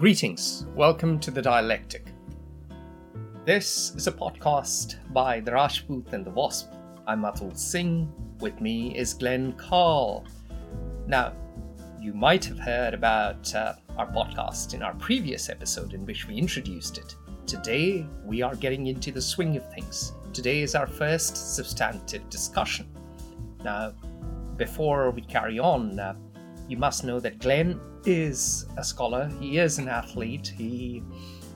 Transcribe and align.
Greetings, 0.00 0.64
welcome 0.74 1.20
to 1.20 1.30
The 1.30 1.42
Dialectic. 1.42 2.06
This 3.44 3.94
is 3.94 4.06
a 4.06 4.12
podcast 4.12 4.96
by 5.12 5.40
The 5.40 5.52
Rajput 5.52 6.14
and 6.14 6.24
the 6.24 6.30
Wasp. 6.30 6.72
I'm 7.06 7.20
Atul 7.20 7.54
Singh, 7.54 8.10
with 8.40 8.62
me 8.62 8.96
is 8.96 9.12
Glenn 9.12 9.52
Carle. 9.58 10.24
Now, 11.06 11.34
you 12.00 12.14
might 12.14 12.46
have 12.46 12.58
heard 12.58 12.94
about 12.94 13.54
uh, 13.54 13.74
our 13.98 14.10
podcast 14.10 14.72
in 14.72 14.82
our 14.82 14.94
previous 14.94 15.50
episode 15.50 15.92
in 15.92 16.06
which 16.06 16.26
we 16.26 16.36
introduced 16.36 16.96
it. 16.96 17.14
Today, 17.46 18.06
we 18.24 18.40
are 18.40 18.54
getting 18.54 18.86
into 18.86 19.12
the 19.12 19.20
swing 19.20 19.58
of 19.58 19.70
things. 19.70 20.14
Today 20.32 20.62
is 20.62 20.74
our 20.74 20.86
first 20.86 21.54
substantive 21.56 22.26
discussion. 22.30 22.88
Now, 23.62 23.92
before 24.56 25.10
we 25.10 25.20
carry 25.20 25.58
on, 25.58 26.00
uh, 26.00 26.14
you 26.70 26.78
must 26.78 27.04
know 27.04 27.20
that 27.20 27.38
Glenn 27.38 27.78
is 28.06 28.66
a 28.76 28.84
scholar, 28.84 29.30
he 29.40 29.58
is 29.58 29.78
an 29.78 29.88
athlete, 29.88 30.52
he 30.56 31.02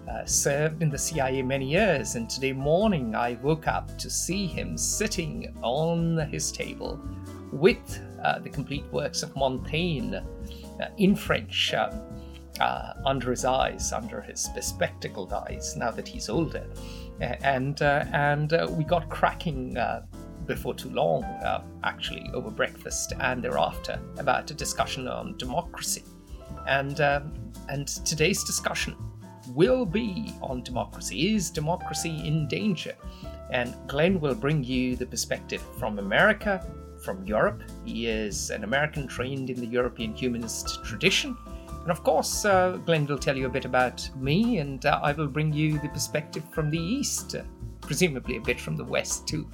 uh, 0.08 0.24
served 0.24 0.82
in 0.82 0.90
the 0.90 0.98
CIA 0.98 1.42
many 1.42 1.70
years, 1.70 2.14
and 2.14 2.28
today 2.28 2.52
morning 2.52 3.14
I 3.14 3.38
woke 3.42 3.68
up 3.68 3.96
to 3.98 4.10
see 4.10 4.46
him 4.46 4.76
sitting 4.76 5.56
on 5.62 6.18
his 6.30 6.52
table 6.52 7.00
with 7.52 8.00
uh, 8.22 8.38
the 8.38 8.50
complete 8.50 8.84
works 8.92 9.22
of 9.22 9.34
Montaigne 9.36 10.16
uh, 10.16 10.22
in 10.98 11.14
French 11.14 11.72
um, 11.74 12.00
uh, 12.60 12.92
under 13.04 13.30
his 13.30 13.44
eyes, 13.44 13.92
under 13.92 14.20
his 14.20 14.48
bespectacled 14.54 15.32
eyes, 15.32 15.76
now 15.76 15.90
that 15.90 16.06
he's 16.06 16.28
older. 16.28 16.66
And, 17.20 17.80
uh, 17.80 18.04
and 18.12 18.52
uh, 18.52 18.66
we 18.70 18.84
got 18.84 19.08
cracking 19.08 19.76
before 20.46 20.74
too 20.74 20.90
long, 20.90 21.24
actually, 21.84 22.28
over 22.34 22.50
breakfast 22.50 23.12
and 23.20 23.42
thereafter, 23.42 23.98
about 24.18 24.50
a 24.50 24.54
discussion 24.54 25.08
on 25.08 25.36
democracy. 25.38 26.02
And, 26.66 27.00
um, 27.00 27.32
and 27.68 27.86
today's 27.86 28.44
discussion 28.44 28.96
will 29.54 29.84
be 29.84 30.32
on 30.42 30.62
democracy. 30.62 31.34
Is 31.34 31.50
democracy 31.50 32.26
in 32.26 32.48
danger? 32.48 32.94
And 33.50 33.74
Glenn 33.86 34.20
will 34.20 34.34
bring 34.34 34.64
you 34.64 34.96
the 34.96 35.06
perspective 35.06 35.62
from 35.78 35.98
America, 35.98 36.64
from 37.04 37.22
Europe. 37.24 37.62
He 37.84 38.06
is 38.06 38.50
an 38.50 38.64
American 38.64 39.06
trained 39.06 39.50
in 39.50 39.60
the 39.60 39.66
European 39.66 40.14
humanist 40.14 40.82
tradition. 40.84 41.36
And 41.68 41.90
of 41.90 42.02
course, 42.02 42.46
uh, 42.46 42.78
Glenn 42.86 43.06
will 43.06 43.18
tell 43.18 43.36
you 43.36 43.44
a 43.44 43.50
bit 43.50 43.66
about 43.66 44.08
me, 44.16 44.58
and 44.58 44.84
uh, 44.86 45.00
I 45.02 45.12
will 45.12 45.26
bring 45.26 45.52
you 45.52 45.78
the 45.78 45.90
perspective 45.90 46.42
from 46.50 46.70
the 46.70 46.78
East, 46.78 47.34
uh, 47.34 47.42
presumably 47.82 48.38
a 48.38 48.40
bit 48.40 48.58
from 48.58 48.76
the 48.76 48.84
West 48.84 49.28
too. 49.28 49.46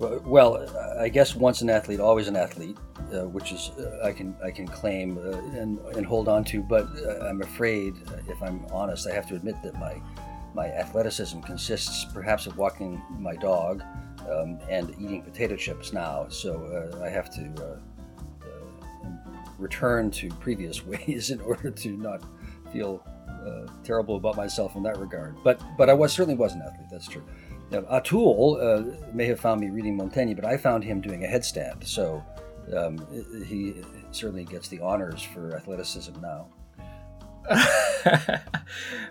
Well, 0.00 0.66
I 0.98 1.10
guess 1.10 1.36
once 1.36 1.60
an 1.60 1.68
athlete, 1.68 2.00
always 2.00 2.26
an 2.26 2.34
athlete, 2.34 2.78
uh, 3.12 3.28
which 3.28 3.52
is 3.52 3.70
uh, 3.78 4.00
I 4.02 4.12
can 4.12 4.34
I 4.42 4.50
can 4.50 4.66
claim 4.66 5.18
uh, 5.18 5.36
and 5.58 5.78
and 5.94 6.06
hold 6.06 6.26
on 6.26 6.42
to. 6.44 6.62
But 6.62 6.88
uh, 7.04 7.26
I'm 7.26 7.42
afraid, 7.42 7.96
if 8.26 8.42
I'm 8.42 8.64
honest, 8.72 9.06
I 9.06 9.12
have 9.12 9.28
to 9.28 9.36
admit 9.36 9.56
that 9.62 9.78
my 9.78 10.00
my 10.54 10.68
athleticism 10.68 11.40
consists 11.40 12.06
perhaps 12.14 12.46
of 12.46 12.56
walking 12.56 13.02
my 13.18 13.36
dog 13.36 13.82
um, 14.30 14.58
and 14.70 14.88
eating 14.98 15.20
potato 15.20 15.54
chips 15.54 15.92
now. 15.92 16.28
So 16.30 16.54
uh, 16.64 17.04
I 17.04 17.10
have 17.10 17.28
to 17.34 17.52
uh, 17.62 18.46
return 19.58 20.10
to 20.12 20.30
previous 20.30 20.82
ways 20.92 21.28
in 21.28 21.42
order 21.42 21.70
to 21.70 21.90
not 21.90 22.22
feel 22.72 23.04
terrible 23.84 24.16
about 24.16 24.36
myself 24.36 24.76
in 24.76 24.82
that 24.84 24.98
regard. 24.98 25.36
But 25.44 25.60
but 25.76 25.90
I 25.90 25.92
was 25.92 26.10
certainly 26.10 26.36
was 26.36 26.54
an 26.54 26.62
athlete. 26.62 26.88
That's 26.90 27.06
true. 27.06 27.24
Now, 27.70 27.82
Atul 27.82 28.60
uh, 28.60 28.96
may 29.12 29.26
have 29.26 29.38
found 29.38 29.60
me 29.60 29.70
reading 29.70 29.96
Montaigne, 29.96 30.34
but 30.34 30.44
I 30.44 30.56
found 30.56 30.82
him 30.82 31.00
doing 31.00 31.24
a 31.24 31.28
headstand. 31.28 31.86
So 31.86 32.24
um, 32.76 33.06
he 33.46 33.74
certainly 34.10 34.44
gets 34.44 34.68
the 34.68 34.80
honors 34.80 35.22
for 35.22 35.54
athleticism 35.54 36.12
now. 36.20 36.48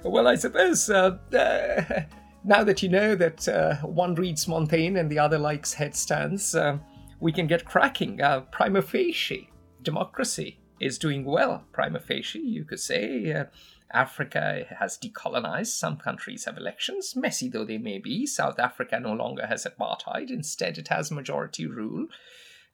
well, 0.03 0.27
I 0.27 0.35
suppose 0.35 0.89
uh, 0.89 1.17
uh, 1.33 2.01
now 2.43 2.63
that 2.63 2.83
you 2.83 2.89
know 2.89 3.15
that 3.15 3.47
uh, 3.47 3.75
one 3.77 4.15
reads 4.15 4.47
Montaigne 4.47 4.99
and 4.99 5.09
the 5.09 5.19
other 5.19 5.37
likes 5.37 5.73
headstands, 5.73 6.53
uh, 6.53 6.77
we 7.19 7.31
can 7.31 7.47
get 7.47 7.65
cracking. 7.65 8.21
Uh, 8.21 8.41
prima 8.51 8.81
facie, 8.81 9.49
democracy 9.81 10.59
is 10.79 10.97
doing 10.97 11.25
well. 11.25 11.63
Prima 11.71 11.99
facie, 11.99 12.39
you 12.39 12.65
could 12.65 12.79
say. 12.79 13.45
Africa 13.91 14.65
has 14.79 14.97
decolonized. 14.97 15.67
Some 15.67 15.97
countries 15.97 16.45
have 16.45 16.57
elections, 16.57 17.15
messy 17.15 17.49
though 17.49 17.65
they 17.65 17.77
may 17.77 17.97
be. 17.99 18.25
South 18.25 18.59
Africa 18.59 18.99
no 18.99 19.13
longer 19.13 19.47
has 19.47 19.65
apartheid. 19.65 20.29
Instead, 20.29 20.77
it 20.77 20.89
has 20.89 21.11
majority 21.11 21.65
rule, 21.65 22.07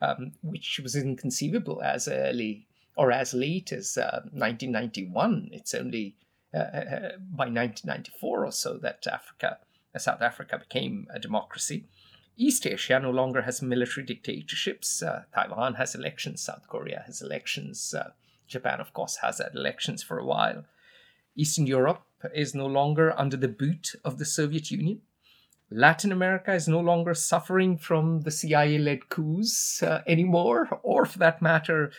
um, 0.02 0.34
which 0.42 0.80
was 0.84 0.96
inconceivable 0.96 1.81
as 1.81 2.08
early 2.08 2.68
or 2.98 3.12
as 3.12 3.34
late 3.34 3.72
as 3.72 3.98
uh, 3.98 4.22
1991. 4.31 5.50
It's 5.52 5.74
only 5.74 6.16
uh, 6.53 6.58
uh 6.58 7.18
by 7.32 7.47
1994 7.47 8.46
or 8.46 8.52
so 8.52 8.78
that 8.78 9.06
Africa, 9.08 9.59
uh, 9.94 10.00
South 10.00 10.22
Africa, 10.22 10.58
became 10.58 11.08
a 11.14 11.20
democracy. 11.20 11.86
East 12.38 12.68
Asia 12.68 13.00
no 13.00 13.12
longer 13.12 13.44
has 13.44 13.62
military 13.62 14.06
dictatorships. 14.06 15.02
Uh, 15.02 15.24
Taiwan 15.34 15.76
has 15.76 15.96
elections. 15.96 16.42
South 16.42 16.68
Korea 16.68 17.03
has 17.06 17.22
elections. 17.22 17.94
Uh, 17.94 18.12
Japan, 18.47 18.80
of 18.82 18.94
course, 18.94 19.18
has 19.18 19.38
had 19.38 19.56
elections 19.56 20.03
for 20.03 20.20
a 20.20 20.26
while. 20.26 20.66
Eastern 21.35 21.68
Europe 21.68 22.03
is 22.34 22.56
no 22.56 22.66
longer 22.66 23.13
under 23.18 23.38
the 23.38 23.47
boot 23.47 23.91
of 24.03 24.18
the 24.18 24.25
Soviet 24.25 24.72
Union. 24.72 25.01
Latin 25.72 26.12
America 26.12 26.53
is 26.53 26.68
no 26.68 26.79
longer 26.79 27.13
suffering 27.13 27.78
from 27.78 28.22
the 28.22 28.31
CIA 28.31 28.78
led 28.78 29.09
coups 29.09 29.81
uh, 29.81 30.01
anymore, 30.07 30.79
or 30.84 31.06
for 31.06 31.18
that 31.19 31.41
matter, 31.41 31.91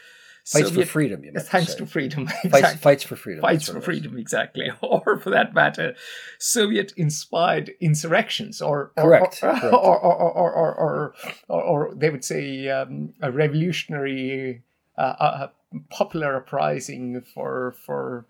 fights 0.44 0.68
Soviet, 0.68 0.84
for 0.84 0.90
freedom. 0.92 1.24
You 1.24 1.32
thanks 1.32 1.72
say. 1.72 1.78
to 1.78 1.86
freedom. 1.86 2.22
Exactly. 2.44 2.50
Fights, 2.50 2.80
fights 2.80 3.02
for 3.02 3.16
freedom. 3.16 3.42
Fights 3.42 3.68
for 3.68 3.80
freedom, 3.80 4.16
exactly. 4.16 4.70
Or 4.82 5.18
for 5.18 5.30
that 5.30 5.52
matter, 5.52 5.94
Soviet 6.38 6.92
inspired 6.96 7.72
insurrections, 7.80 8.62
or 8.62 8.92
correct, 8.96 9.40
or, 9.42 9.50
correct. 9.50 9.64
Or, 9.64 9.98
or, 9.98 10.52
or, 10.52 11.14
or, 11.48 11.62
or, 11.62 11.94
they 11.94 12.10
would 12.10 12.24
say 12.24 12.68
um, 12.68 13.14
a 13.20 13.32
revolutionary, 13.32 14.62
uh, 14.96 15.02
a 15.18 15.50
popular 15.90 16.36
uprising 16.36 17.20
for 17.34 17.74
for 17.84 18.26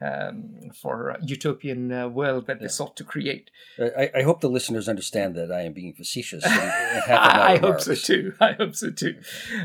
um, 0.00 0.70
for 0.74 1.16
utopian 1.22 1.92
uh, 1.92 2.08
world 2.08 2.46
that 2.46 2.56
yeah. 2.56 2.62
they 2.62 2.68
sought 2.68 2.96
to 2.96 3.04
create. 3.04 3.50
I, 3.78 4.10
I, 4.14 4.22
hope 4.22 4.40
the 4.40 4.48
listeners 4.48 4.88
understand 4.88 5.34
that 5.34 5.52
I 5.52 5.62
am 5.62 5.72
being 5.72 5.92
facetious. 5.92 6.44
I 6.46 7.58
hope 7.60 7.80
so 7.80 7.94
too. 7.94 8.34
I 8.40 8.52
hope 8.52 8.74
so 8.74 8.90
too. 8.90 9.16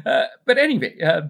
Uh, 0.06 0.26
but 0.46 0.58
anyway, 0.58 1.00
uh, 1.02 1.22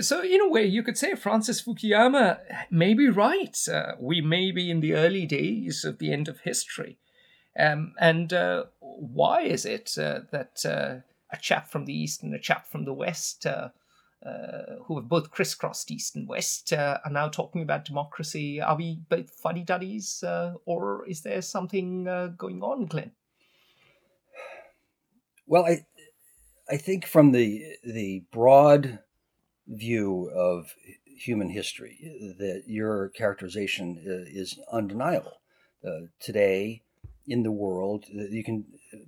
so 0.00 0.22
in 0.22 0.40
a 0.40 0.48
way, 0.48 0.64
you 0.64 0.82
could 0.82 0.96
say 0.96 1.14
Francis 1.14 1.62
Fukuyama 1.62 2.38
may 2.70 2.94
be 2.94 3.08
right. 3.08 3.56
Uh, 3.70 3.92
we 4.00 4.20
may 4.20 4.50
be 4.50 4.70
in 4.70 4.80
the 4.80 4.94
early 4.94 5.26
days 5.26 5.84
of 5.84 5.98
the 5.98 6.12
end 6.12 6.28
of 6.28 6.40
history. 6.40 6.98
Um, 7.58 7.94
and 8.00 8.32
uh, 8.32 8.64
why 8.80 9.42
is 9.42 9.64
it 9.64 9.96
uh, 9.98 10.20
that 10.32 10.64
a 10.64 11.02
chap 11.40 11.68
from 11.68 11.84
the 11.84 11.94
east 11.94 12.22
and 12.22 12.34
a 12.34 12.38
chap 12.38 12.68
from 12.68 12.84
the 12.84 12.92
west 12.92 13.46
uh, 14.26 14.82
who 14.84 14.96
have 14.96 15.08
both 15.08 15.30
crisscrossed 15.30 15.90
East 15.90 16.16
and 16.16 16.26
West, 16.26 16.72
uh, 16.72 16.98
are 17.04 17.10
now 17.12 17.28
talking 17.28 17.62
about 17.62 17.84
democracy. 17.84 18.60
Are 18.60 18.76
we 18.76 19.00
both 19.08 19.30
fuddy 19.30 19.62
duddies, 19.62 20.24
uh, 20.24 20.54
or 20.64 21.06
is 21.06 21.22
there 21.22 21.42
something 21.42 22.08
uh, 22.08 22.28
going 22.28 22.62
on, 22.62 22.86
Glenn? 22.86 23.12
Well, 25.46 25.64
I, 25.64 25.86
I 26.68 26.76
think 26.76 27.06
from 27.06 27.30
the 27.30 27.76
the 27.84 28.24
broad 28.32 28.98
view 29.68 30.30
of 30.34 30.74
human 31.06 31.50
history, 31.50 31.98
that 32.38 32.64
your 32.66 33.10
characterization 33.10 34.02
uh, 34.06 34.24
is 34.26 34.58
undeniable. 34.72 35.40
Uh, 35.86 36.08
today, 36.18 36.82
in 37.28 37.44
the 37.44 37.52
world, 37.52 38.06
you 38.08 38.42
can. 38.42 38.64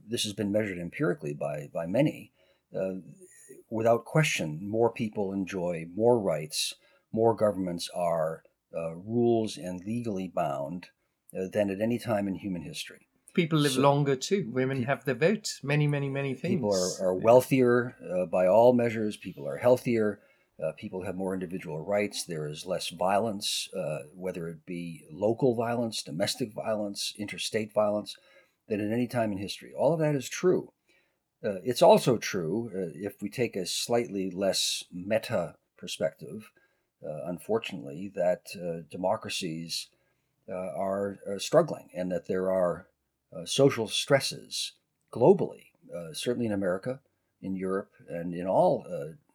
This 0.08 0.22
has 0.22 0.32
been 0.32 0.52
measured 0.52 0.78
empirically 0.78 1.34
by 1.34 1.68
by 1.72 1.86
many 1.86 2.30
without 3.70 4.04
question, 4.04 4.58
more 4.62 4.90
people 4.90 5.32
enjoy 5.32 5.86
more 5.94 6.18
rights, 6.18 6.74
more 7.12 7.34
governments 7.34 7.88
are 7.94 8.42
uh, 8.76 8.94
rules 8.94 9.56
and 9.56 9.80
legally 9.84 10.28
bound 10.28 10.88
uh, 11.36 11.44
than 11.52 11.70
at 11.70 11.80
any 11.80 11.98
time 11.98 12.28
in 12.28 12.34
human 12.34 12.62
history. 12.62 13.06
People 13.34 13.58
live 13.58 13.72
so, 13.72 13.80
longer 13.80 14.16
too. 14.16 14.50
Women 14.52 14.82
have 14.84 15.04
the 15.04 15.14
vote. 15.14 15.60
Many, 15.62 15.86
many, 15.86 16.08
many 16.08 16.34
things. 16.34 16.54
People 16.54 16.74
are, 16.74 17.08
are 17.08 17.14
wealthier 17.14 17.94
uh, 18.12 18.26
by 18.26 18.46
all 18.46 18.72
measures. 18.72 19.16
People 19.16 19.46
are 19.46 19.58
healthier. 19.58 20.20
Uh, 20.62 20.72
people 20.76 21.04
have 21.04 21.14
more 21.14 21.34
individual 21.34 21.84
rights. 21.84 22.24
There 22.24 22.48
is 22.48 22.66
less 22.66 22.88
violence, 22.88 23.68
uh, 23.76 23.98
whether 24.14 24.48
it 24.48 24.66
be 24.66 25.04
local 25.12 25.54
violence, 25.54 26.02
domestic 26.02 26.52
violence, 26.52 27.14
interstate 27.16 27.72
violence, 27.72 28.16
than 28.68 28.80
at 28.80 28.92
any 28.92 29.06
time 29.06 29.30
in 29.30 29.38
history. 29.38 29.72
All 29.76 29.92
of 29.92 30.00
that 30.00 30.16
is 30.16 30.28
true. 30.28 30.72
Uh, 31.44 31.60
it's 31.62 31.82
also 31.82 32.16
true, 32.16 32.70
uh, 32.74 32.90
if 32.94 33.22
we 33.22 33.28
take 33.28 33.54
a 33.54 33.64
slightly 33.64 34.30
less 34.30 34.84
meta 34.92 35.54
perspective, 35.76 36.50
uh, 37.06 37.20
unfortunately, 37.26 38.10
that 38.14 38.46
uh, 38.56 38.82
democracies 38.90 39.88
uh, 40.48 40.52
are 40.52 41.18
uh, 41.30 41.38
struggling 41.38 41.88
and 41.94 42.10
that 42.10 42.26
there 42.26 42.50
are 42.50 42.86
social 43.44 43.86
stresses 43.86 44.72
globally, 45.12 45.66
certainly 46.14 46.46
in 46.46 46.52
America, 46.52 46.98
in 47.42 47.54
Europe, 47.54 47.90
and 48.08 48.34
in 48.34 48.46
all 48.46 48.86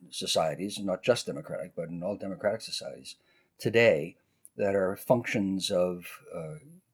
societies, 0.09 0.79
not 0.79 1.03
just 1.03 1.27
democratic, 1.27 1.75
but 1.75 1.89
in 1.89 2.01
all 2.01 2.15
democratic 2.15 2.61
societies 2.61 3.17
today, 3.59 4.15
that 4.57 4.73
are 4.73 4.95
functions 4.95 5.69
of 5.69 6.07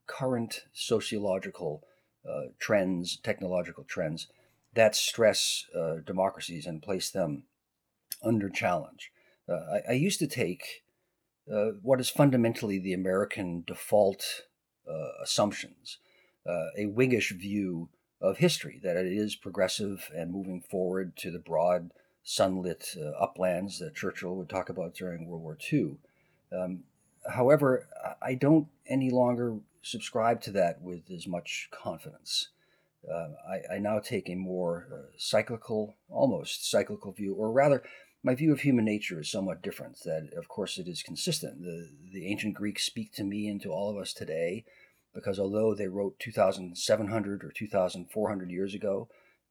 current 0.07 0.65
sociological 0.73 1.85
trends, 2.59 3.15
technological 3.15 3.85
trends 3.85 4.27
that 4.74 4.95
stress 4.95 5.66
uh, 5.75 5.95
democracies 6.06 6.66
and 6.66 6.81
place 6.81 7.10
them 7.10 7.44
under 8.24 8.50
challenge. 8.50 9.12
Uh, 9.48 9.80
I, 9.88 9.92
I, 9.92 9.94
used 9.94 10.19
to 10.19 10.27
take 10.27 10.83
uh, 11.51 11.71
what 11.81 12.00
is 12.00 12.10
fundamentally 12.10 12.77
the 12.77 12.94
American 12.94 13.63
default 13.66 14.44
uh, 14.88 15.24
assumptions, 15.24 15.98
a 16.77 16.86
Whiggish 16.86 17.31
view 17.31 17.89
of 18.21 18.38
history, 18.38 18.80
that 18.83 18.98
it 18.98 19.12
is 19.12 19.36
progressive 19.36 20.10
and 20.16 20.31
moving 20.31 20.62
forward 20.62 21.16
to 21.18 21.31
the 21.31 21.39
broad 21.39 21.92
sunlit 22.24 22.95
uplands 23.19 23.80
that 23.80 23.95
Churchill 23.95 24.36
would 24.36 24.50
talk 24.50 24.69
about 24.69 24.94
during 24.94 25.27
World 25.27 25.44
War 25.44 25.57
II. 25.71 25.98
Um, 26.51 26.83
however, 27.31 27.88
I 28.21 28.36
don't 28.36 28.68
any 28.88 29.10
longer 29.10 29.57
subscribe 29.81 30.42
to 30.42 30.51
that 30.51 30.81
with 30.81 31.10
as 31.12 31.27
much 31.27 31.69
confidence. 31.71 32.50
Uh, 33.07 33.29
I, 33.49 33.75
I, 33.75 33.79
now 33.79 33.99
take 33.99 34.29
a 34.29 34.35
more 34.35 34.87
uh, 34.91 35.11
cyclical, 35.17 35.95
almost 36.09 36.69
cyclical 36.69 37.11
view, 37.13 37.33
or 37.33 37.51
rather, 37.51 37.81
my 38.23 38.35
view 38.35 38.51
of 38.51 38.61
human 38.61 38.83
nature 38.83 39.21
is 39.21 39.31
somewhat 39.31 39.61
different. 39.61 39.99
That, 40.03 40.31
of 40.35 40.49
course, 40.49 40.77
it 40.77 40.87
is 40.87 41.01
consistent. 41.01 41.61
The, 41.61 41.89
the 42.11 42.27
ancient 42.27 42.55
Greeks 42.55 42.83
speak 42.83 43.13
to 43.13 43.23
me 43.23 43.47
and 43.47 43.61
to 43.61 43.69
all 43.69 43.89
of 43.89 43.97
us 43.97 44.13
today, 44.13 44.65
because 45.13 45.39
although 45.39 45.73
they 45.73 45.87
wrote 45.87 46.19
2,700 46.19 47.43
or 47.43 47.51
2,400 47.51 48.51
years 48.51 48.73
ago, 48.73 49.07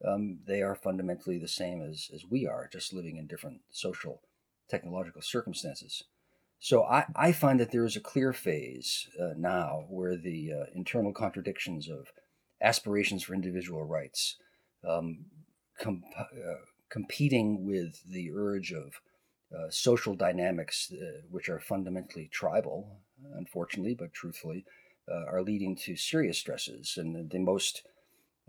um, 0.07 0.41
they 0.47 0.63
are 0.63 0.75
fundamentally 0.75 1.39
the 1.39 1.49
same 1.49 1.83
as, 1.83 2.11
as 2.15 2.25
we 2.29 2.47
are, 2.47 2.69
just 2.71 2.93
living 2.93 3.17
in 3.17 3.27
different 3.27 3.61
social, 3.71 4.21
technological 4.69 5.23
circumstances. 5.23 6.05
So 6.61 6.85
I, 6.85 7.07
I 7.15 7.33
find 7.33 7.61
that 7.61 7.73
there 7.73 7.85
is 7.85 7.97
a 7.97 8.01
clear 8.01 8.33
phase 8.33 9.09
uh, 9.21 9.35
now 9.37 9.87
where 9.89 10.17
the 10.17 10.53
uh, 10.53 10.65
internal 10.75 11.13
contradictions 11.13 11.89
of 11.89 12.13
aspirations 12.61 13.23
for 13.23 13.35
individual 13.35 13.85
rights 13.85 14.37
um, 14.89 15.25
uh, 15.87 16.25
competing 16.89 17.65
with 17.65 18.03
the 18.09 18.31
urge 18.35 18.73
of 18.73 19.01
uh, 19.57 19.71
social 19.71 20.15
dynamics, 20.15 20.93
uh, 20.93 21.23
which 21.31 21.49
are 21.49 21.61
fundamentally 21.61 22.29
tribal, 22.33 23.01
unfortunately, 23.35 23.95
but 23.95 24.13
truthfully, 24.13 24.65
uh, 25.11 25.25
are 25.27 25.43
leading 25.43 25.75
to 25.75 25.97
serious 25.97 26.39
stresses. 26.39 26.95
And 26.97 27.31
the 27.31 27.39
most 27.39 27.83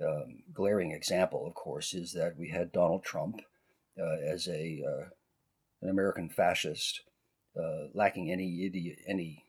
um, 0.06 0.44
glaring 0.54 0.92
example, 0.92 1.46
of 1.48 1.54
course, 1.54 1.94
is 1.94 2.12
that 2.14 2.38
we 2.38 2.50
had 2.50 2.72
Donald 2.72 3.04
Trump 3.04 3.42
as 4.26 4.48
a 4.48 4.82
an 5.82 5.90
American 5.90 6.30
fascist 6.30 7.02
uh, 7.58 7.88
lacking 7.94 8.32
any 8.32 8.72
any 9.08 9.46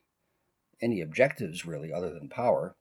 any 0.81 1.01
objectives 1.01 1.65
really 1.65 1.93
other 1.93 2.11
than 2.11 2.27
power, 2.27 2.75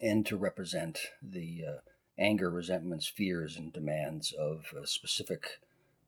and 0.00 0.24
to 0.26 0.36
represent 0.36 0.98
the 1.22 1.64
uh, 1.68 1.80
anger, 2.18 2.50
resentments, 2.50 3.06
fears, 3.06 3.56
and 3.56 3.72
demands 3.72 4.32
of 4.32 4.72
a 4.80 4.86
specific 4.86 5.60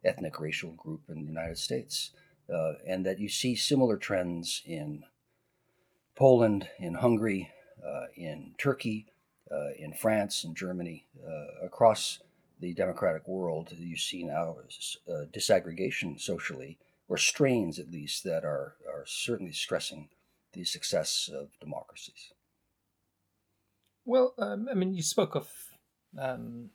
ethnic 0.05 0.40
racial 0.40 0.73
group 0.73 1.02
in 1.08 1.20
the 1.20 1.26
United 1.26 1.58
States, 1.58 2.11
uh, 2.52 2.75
and 2.87 3.05
that 3.05 3.19
you 3.19 3.29
see 3.29 3.55
similar 3.55 3.96
trends 3.96 4.62
in 4.64 5.05
Poland, 6.14 6.69
in 6.79 6.94
Hungary, 6.94 7.50
uh, 7.85 8.06
in 8.17 8.55
Turkey, 8.58 9.06
uh, 9.50 9.70
in 9.79 9.93
France, 9.93 10.44
in 10.44 10.55
Germany, 10.55 11.06
uh, 11.26 11.67
across 11.67 12.20
the 12.61 12.75
democratic 12.75 13.26
world. 13.29 13.73
You 13.76 13.96
see 13.96 14.25
now 14.25 14.56
disaggregation 15.32 16.20
socially 16.20 16.79
or 17.08 17.17
strains 17.17 17.79
at 17.79 17.91
least, 17.91 18.23
that 18.25 18.44
are, 18.44 18.75
are 18.87 19.05
certainly 19.06 19.52
stressing 19.52 20.08
the 20.52 20.64
success 20.64 21.31
of 21.32 21.58
democracies. 21.58 22.32
Well, 24.08 24.32
um, 24.38 24.69
I 24.70 24.75
mean, 24.75 24.94
you 24.94 25.02
spoke 25.02 25.34
of 25.34 25.50
um, 26.19 26.70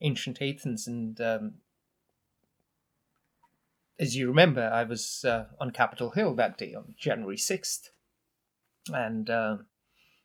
ancient 0.00 0.42
Athens, 0.42 0.88
and 0.88 1.20
um, 1.20 1.54
as 4.00 4.16
you 4.16 4.26
remember, 4.26 4.68
I 4.68 4.82
was 4.82 5.24
uh, 5.24 5.44
on 5.60 5.70
Capitol 5.70 6.10
Hill 6.10 6.34
that 6.34 6.58
day 6.58 6.74
on 6.74 6.96
January 6.98 7.36
6th, 7.36 7.90
and 8.92 9.30
uh, 9.30 9.58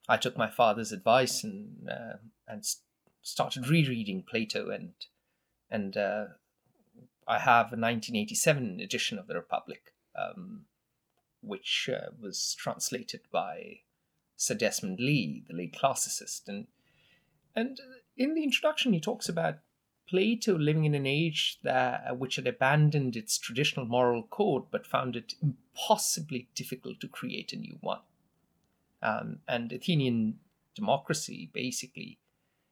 I 0.07 0.17
took 0.17 0.35
my 0.35 0.49
father's 0.49 0.91
advice 0.91 1.43
and 1.43 1.87
uh, 1.87 2.17
and 2.47 2.65
started 3.21 3.67
rereading 3.69 4.23
Plato 4.27 4.71
and 4.71 4.93
and 5.69 5.95
uh, 5.95 6.25
I 7.27 7.37
have 7.37 7.67
a 7.67 7.77
1987 7.77 8.79
edition 8.79 9.19
of 9.19 9.27
the 9.27 9.35
Republic, 9.35 9.93
um, 10.17 10.61
which 11.43 11.87
uh, 11.87 12.09
was 12.19 12.55
translated 12.57 13.21
by 13.31 13.81
Sir 14.39 14.55
Desmond 14.55 15.01
Lee, 15.01 15.43
the 15.49 15.53
late 15.53 15.73
classicist, 15.73 16.47
and 16.47 16.67
and 17.53 17.77
in 18.15 18.35
the 18.35 18.43
introduction 18.43 18.93
he 18.93 18.99
talks 19.01 19.27
about 19.27 19.59
Plato 20.07 20.57
living 20.57 20.85
in 20.85 20.95
an 20.95 21.05
age 21.05 21.59
that 21.61 22.05
uh, 22.09 22.13
which 22.15 22.37
had 22.37 22.47
abandoned 22.47 23.17
its 23.17 23.37
traditional 23.37 23.85
moral 23.85 24.23
code 24.23 24.63
but 24.71 24.87
found 24.87 25.17
it 25.17 25.33
impossibly 25.41 26.47
difficult 26.55 27.01
to 27.01 27.07
create 27.09 27.51
a 27.51 27.57
new 27.57 27.77
one. 27.81 27.99
Um, 29.03 29.39
and 29.45 29.73
Athenian 29.73 30.39
democracy 30.73 31.49
basically 31.53 32.17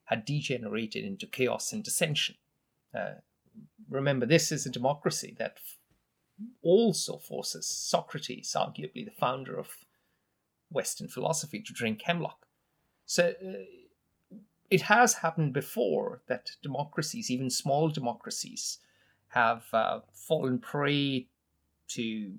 had 0.06 0.24
degenerated 0.24 1.04
into 1.04 1.28
chaos 1.28 1.74
and 1.74 1.84
dissension. 1.84 2.36
Uh, 2.96 3.16
remember, 3.90 4.26
this 4.26 4.54
is 4.54 4.66
a 4.66 4.72
democracy 4.72 5.36
that 5.38 5.58
also 6.64 7.18
forces 7.18 7.68
Socrates, 7.68 8.56
arguably 8.58 9.04
the 9.04 9.20
founder 9.20 9.60
of 9.60 9.86
Western 10.70 11.08
philosophy, 11.08 11.62
to 11.62 11.74
drink 11.74 12.02
hemlock. 12.04 12.46
So 13.06 13.30
uh, 13.30 14.38
it 14.70 14.82
has 14.84 15.16
happened 15.16 15.54
before 15.54 16.22
that 16.28 16.52
democracies, 16.62 17.32
even 17.32 17.50
small 17.50 17.90
democracies, 17.90 18.80
have 19.30 19.66
uh, 19.74 20.00
fallen 20.14 20.60
prey 20.60 21.28
to 21.90 22.34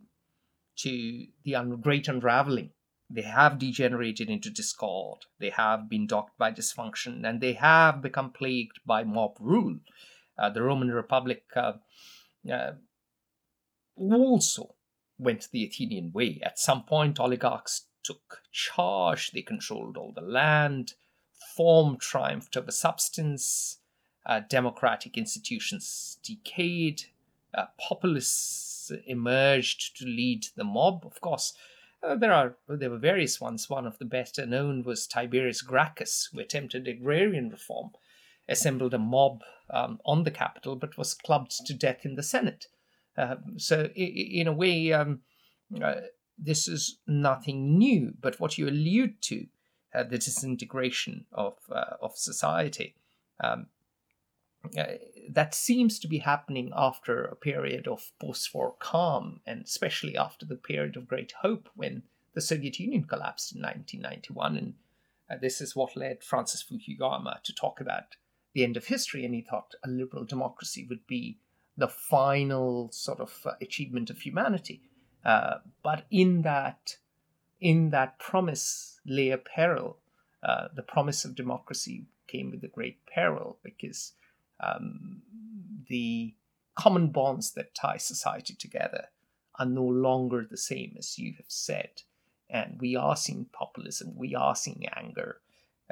to 0.76 1.26
the 1.44 1.56
un- 1.56 1.80
great 1.80 2.08
unraveling. 2.08 2.70
They 3.10 3.22
have 3.22 3.58
degenerated 3.58 4.28
into 4.28 4.50
discord. 4.50 5.24
They 5.38 5.50
have 5.50 5.88
been 5.88 6.06
docked 6.06 6.38
by 6.38 6.52
dysfunction, 6.52 7.28
and 7.28 7.40
they 7.40 7.54
have 7.54 8.02
become 8.02 8.30
plagued 8.30 8.80
by 8.86 9.02
mob 9.04 9.36
rule. 9.40 9.78
Uh, 10.38 10.50
the 10.50 10.62
Roman 10.62 10.90
Republic 10.90 11.44
uh, 11.56 11.72
uh, 12.52 12.72
also 13.96 14.74
went 15.18 15.48
the 15.50 15.64
Athenian 15.64 16.12
way. 16.12 16.40
At 16.44 16.58
some 16.58 16.84
point, 16.84 17.18
oligarchs 17.18 17.87
took 18.08 18.40
charge, 18.52 19.32
they 19.32 19.42
controlled 19.42 19.98
all 19.98 20.12
the 20.12 20.22
land, 20.22 20.94
form 21.54 21.98
triumphed 21.98 22.56
over 22.56 22.70
substance, 22.70 23.78
uh, 24.24 24.40
democratic 24.48 25.18
institutions 25.18 26.18
decayed, 26.22 27.02
uh, 27.52 27.66
populists 27.78 28.90
emerged 29.06 29.94
to 29.98 30.06
lead 30.06 30.46
the 30.56 30.64
mob. 30.64 31.04
Of 31.04 31.20
course, 31.20 31.52
uh, 32.02 32.16
there 32.16 32.32
are 32.32 32.56
there 32.66 32.90
were 32.90 32.98
various 32.98 33.40
ones. 33.40 33.68
One 33.68 33.86
of 33.86 33.98
the 33.98 34.06
better 34.06 34.46
known 34.46 34.84
was 34.84 35.06
Tiberius 35.06 35.60
Gracchus, 35.60 36.30
who 36.32 36.40
attempted 36.40 36.88
agrarian 36.88 37.50
reform 37.50 37.90
assembled 38.48 38.94
a 38.94 38.98
mob 38.98 39.42
um, 39.68 40.00
on 40.06 40.24
the 40.24 40.30
Capitol, 40.30 40.76
but 40.76 40.96
was 40.96 41.12
clubbed 41.12 41.66
to 41.66 41.74
death 41.74 42.06
in 42.06 42.14
the 42.14 42.22
Senate. 42.22 42.68
Uh, 43.18 43.36
so, 43.56 43.84
in 43.94 44.46
a 44.46 44.52
way, 44.52 44.92
um, 44.92 45.20
uh, 45.82 45.96
this 46.38 46.68
is 46.68 46.98
nothing 47.06 47.78
new. 47.78 48.14
But 48.20 48.40
what 48.40 48.58
you 48.58 48.68
allude 48.68 49.20
to, 49.22 49.46
uh, 49.94 50.04
the 50.04 50.18
disintegration 50.18 51.26
of 51.32 51.54
uh, 51.70 51.96
of 52.00 52.16
society, 52.16 52.94
um, 53.42 53.66
uh, 54.76 54.84
that 55.30 55.54
seems 55.54 55.98
to 55.98 56.08
be 56.08 56.18
happening 56.18 56.72
after 56.76 57.24
a 57.24 57.36
period 57.36 57.86
of 57.86 58.12
post-war 58.20 58.74
calm, 58.78 59.40
and 59.46 59.62
especially 59.64 60.16
after 60.16 60.44
the 60.44 60.56
period 60.56 60.96
of 60.96 61.08
great 61.08 61.32
hope 61.42 61.68
when 61.74 62.02
the 62.34 62.40
Soviet 62.40 62.78
Union 62.78 63.04
collapsed 63.04 63.54
in 63.54 63.62
1991. 63.62 64.56
And 64.56 64.74
uh, 65.30 65.36
this 65.40 65.60
is 65.60 65.76
what 65.76 65.96
led 65.96 66.22
Francis 66.22 66.64
Fukuyama 66.64 67.42
to 67.42 67.54
talk 67.54 67.80
about 67.80 68.16
the 68.54 68.64
end 68.64 68.76
of 68.76 68.86
history, 68.86 69.24
and 69.24 69.34
he 69.34 69.42
thought 69.42 69.74
a 69.84 69.88
liberal 69.88 70.24
democracy 70.24 70.86
would 70.88 71.06
be 71.06 71.38
the 71.76 71.88
final 71.88 72.90
sort 72.90 73.20
of 73.20 73.32
uh, 73.46 73.52
achievement 73.60 74.10
of 74.10 74.20
humanity. 74.20 74.82
Uh, 75.24 75.58
but 75.82 76.04
in 76.10 76.42
that, 76.42 76.96
in 77.60 77.90
that 77.90 78.18
promise 78.18 79.00
lay 79.06 79.30
a 79.30 79.38
peril. 79.38 79.98
Uh, 80.42 80.68
the 80.74 80.82
promise 80.82 81.24
of 81.24 81.34
democracy 81.34 82.06
came 82.28 82.50
with 82.50 82.62
a 82.62 82.68
great 82.68 83.04
peril 83.06 83.58
because 83.64 84.12
um, 84.60 85.22
the 85.88 86.34
common 86.74 87.08
bonds 87.08 87.52
that 87.52 87.74
tie 87.74 87.96
society 87.96 88.54
together 88.54 89.06
are 89.58 89.66
no 89.66 89.84
longer 89.84 90.46
the 90.48 90.56
same 90.56 90.94
as 90.98 91.18
you 91.18 91.34
have 91.36 91.48
said. 91.48 92.02
And 92.48 92.78
we 92.80 92.96
are 92.96 93.16
seeing 93.16 93.46
populism, 93.52 94.16
we 94.16 94.34
are 94.34 94.54
seeing 94.54 94.86
anger, 94.96 95.40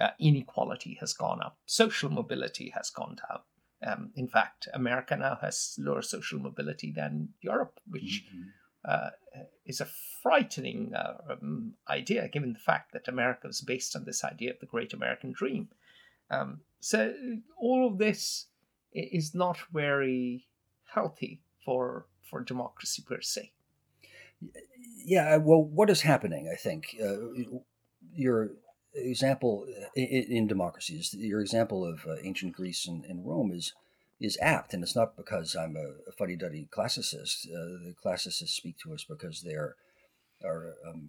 uh, 0.01 0.11
inequality 0.21 0.97
has 1.01 1.13
gone 1.13 1.41
up, 1.43 1.59
social 1.67 2.11
mobility 2.11 2.73
has 2.75 2.91
gone 2.91 3.17
down. 3.29 3.41
Um, 3.83 4.11
in 4.15 4.29
fact, 4.29 4.69
America 4.73 5.17
now 5.17 5.39
has 5.43 5.75
lower 5.79 6.03
social 6.03 6.39
mobility 6.39 6.93
than 6.93 7.31
Europe, 7.41 7.79
which 7.89 8.25
mm-hmm. 8.29 8.49
Uh, 8.87 9.11
is 9.65 9.81
a 9.81 9.89
frightening 10.23 10.95
uh, 10.95 11.15
um, 11.31 11.75
idea, 11.89 12.29
given 12.29 12.53
the 12.53 12.59
fact 12.59 12.93
that 12.93 13.09
America 13.09 13.47
was 13.47 13.61
based 13.61 13.97
on 13.97 14.05
this 14.05 14.25
idea 14.25 14.51
of 14.51 14.61
the 14.61 14.67
great 14.67 14.93
American 14.93 15.33
dream. 15.33 15.69
Um, 16.31 16.61
so 16.81 17.13
all 17.59 17.87
of 17.87 17.99
this 17.99 18.47
is 18.93 19.35
not 19.35 19.59
very 19.73 20.47
healthy 20.95 21.41
for 21.65 22.07
for 22.23 22.43
democracy 22.43 23.03
per 23.07 23.21
se. 23.21 23.53
Yeah, 25.05 25.37
well, 25.37 25.63
what 25.63 25.91
is 25.91 26.03
happening? 26.03 26.51
I 26.53 26.57
think 26.57 26.97
uh, 27.03 27.17
your 28.15 28.51
example 28.95 29.67
in, 29.95 30.05
in 30.07 30.47
democracies, 30.47 31.15
your 31.15 31.41
example 31.41 31.85
of 31.85 32.07
uh, 32.07 32.17
ancient 32.23 32.53
Greece 32.55 32.87
and, 32.87 33.05
and, 33.05 33.27
Rome 33.27 33.53
is 33.53 33.73
is 34.21 34.39
apt, 34.41 34.73
and 34.73 34.83
it's 34.83 34.97
not 34.97 35.17
because 35.17 35.55
I'm 35.55 35.77
a, 35.77 36.09
a 36.09 36.13
fuddy-duddy 36.19 36.69
classicist. 36.75 37.47
Uh, 37.47 37.85
the 37.85 37.95
classicists 38.03 38.57
speak 38.57 38.77
to 38.79 38.95
us 38.95 39.05
because 39.09 39.43
they're 39.43 39.77
are 40.45 40.75
um, 40.87 41.09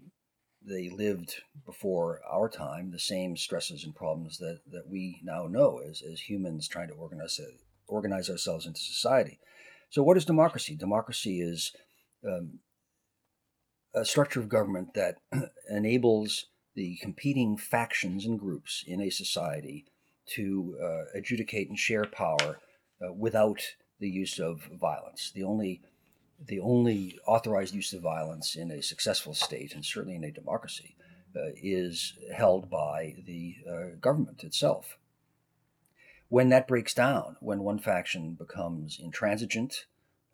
they 0.66 0.90
lived 0.90 1.42
before 1.66 2.20
our 2.30 2.50
time 2.50 2.92
the 2.92 3.00
same 3.00 3.38
stresses 3.38 3.84
and 3.84 3.96
problems 3.96 4.38
that, 4.38 4.60
that 4.72 4.90
we 4.90 5.22
now 5.24 5.48
know 5.48 5.80
as, 5.88 6.02
as 6.02 6.22
humans 6.22 6.68
trying 6.68 6.88
to 6.88 6.94
organize 6.94 7.40
organize 7.88 8.30
ourselves 8.30 8.66
into 8.66 8.80
society. 8.80 9.40
So, 9.90 10.04
what 10.04 10.18
is 10.18 10.26
democracy? 10.26 10.76
Democracy 10.76 11.42
is 11.42 11.72
um, 12.28 12.60
a 13.96 14.04
structure 14.04 14.40
of 14.40 14.50
government 14.50 14.94
that 14.96 15.16
enables 15.70 16.46
the 16.76 16.98
competing 17.02 17.58
factions 17.58 18.26
and 18.26 18.40
groups 18.40 18.84
in 18.86 19.02
a 19.02 19.10
society 19.10 19.86
to 20.36 20.78
uh, 20.84 21.18
adjudicate 21.18 21.70
and 21.70 21.80
share 21.80 22.04
power 22.04 22.60
uh, 23.01 23.13
without 23.13 23.62
the 24.00 24.10
use 24.10 24.39
of 24.39 24.62
violence. 24.80 25.32
The 25.34 25.44
only 25.44 25.82
the 26.39 26.60
only 26.60 27.18
authorized 27.25 27.74
use 27.74 27.94
of 27.94 28.01
violence 28.01 28.56
in 28.56 28.70
a 28.70 28.84
successful 28.84 29.34
state, 29.34 29.74
and 29.74 29.84
certainly 29.84 30.16
in 30.16 30.24
a 30.24 30.32
democracy, 30.32 30.96
uh, 31.36 31.50
is 31.56 32.13
held 32.36 32.70
by 32.70 33.16
the 33.25 33.56
uh, 33.68 33.96
government 34.00 34.44
itself. 34.44 35.00
When 36.30 36.50
that 36.50 36.68
breaks 36.68 36.94
down, 36.94 37.38
when 37.39 37.63
one 37.63 37.80
faction 37.80 38.34
becomes 38.34 39.00
intransigent, 39.01 39.86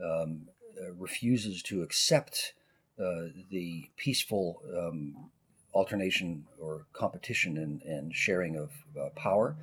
um, 0.04 0.50
uh, 0.82 0.92
refuses 0.94 1.62
to 1.64 1.84
accept 1.84 2.54
uh, 3.00 3.30
the 3.50 3.90
peaceful 3.96 4.62
um, 4.78 5.30
alternation 5.74 6.46
or 6.60 6.86
competition 6.94 7.58
and, 7.58 7.82
and 7.84 8.14
sharing 8.14 8.56
of 8.56 8.72
uh, 9.00 9.10
power, 9.16 9.56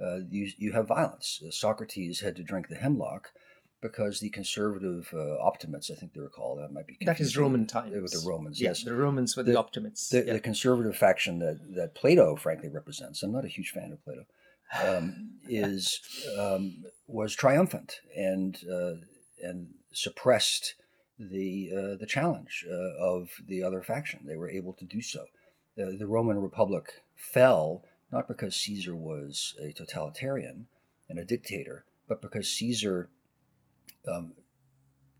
uh, 0.00 0.18
you, 0.30 0.50
you 0.56 0.72
have 0.72 0.88
violence. 0.88 1.42
Socrates 1.50 2.20
had 2.20 2.36
to 2.36 2.42
drink 2.42 2.68
the 2.68 2.76
hemlock 2.76 3.30
because 3.80 4.20
the 4.20 4.30
conservative 4.30 5.08
uh, 5.14 5.38
optimates, 5.38 5.90
I 5.90 5.94
think 5.94 6.12
they 6.12 6.20
were 6.20 6.28
called, 6.28 6.58
that 6.58 6.72
might 6.72 6.86
be 6.86 6.96
that 7.04 7.20
is 7.20 7.36
Roman 7.36 7.66
times 7.66 7.94
with 7.94 8.12
the 8.12 8.28
Romans. 8.28 8.60
yes, 8.60 8.82
the 8.82 8.94
Romans 8.94 9.36
were 9.36 9.42
the, 9.42 9.52
the 9.52 9.58
optimates. 9.58 10.08
The, 10.08 10.24
yeah. 10.24 10.32
the, 10.32 10.40
conservative 10.40 10.96
faction 10.96 11.38
that 11.38 11.60
that 11.76 11.94
Plato, 11.94 12.36
frankly, 12.36 12.68
represents. 12.68 13.22
I'm 13.22 13.32
not 13.32 13.44
a 13.44 13.48
huge 13.48 13.70
fan 13.70 13.92
of 13.92 14.02
Plato. 14.04 14.26
Um, 14.84 15.30
is 15.48 16.00
um, 16.38 16.84
was 17.06 17.34
triumphant 17.34 18.00
and 18.16 18.58
uh, 18.70 18.94
and 19.42 19.68
suppressed 19.92 20.74
the 21.18 21.70
uh, 21.72 21.96
the 21.98 22.06
challenge 22.06 22.66
uh, 22.68 23.04
of 23.04 23.30
the 23.46 23.62
other 23.62 23.82
faction. 23.82 24.20
They 24.26 24.36
were 24.36 24.50
able 24.50 24.72
to 24.74 24.84
do 24.84 25.00
so. 25.00 25.24
the 25.76 26.06
Roman 26.06 26.38
Republic 26.40 26.86
fell 27.14 27.84
not 28.10 28.28
because 28.28 28.56
Caesar 28.56 28.94
was 28.94 29.54
a 29.60 29.72
totalitarian 29.72 30.66
and 31.08 31.18
a 31.18 31.24
dictator, 31.24 31.84
but 32.08 32.22
because 32.22 32.48
Caesar 32.50 33.10
um, 34.06 34.32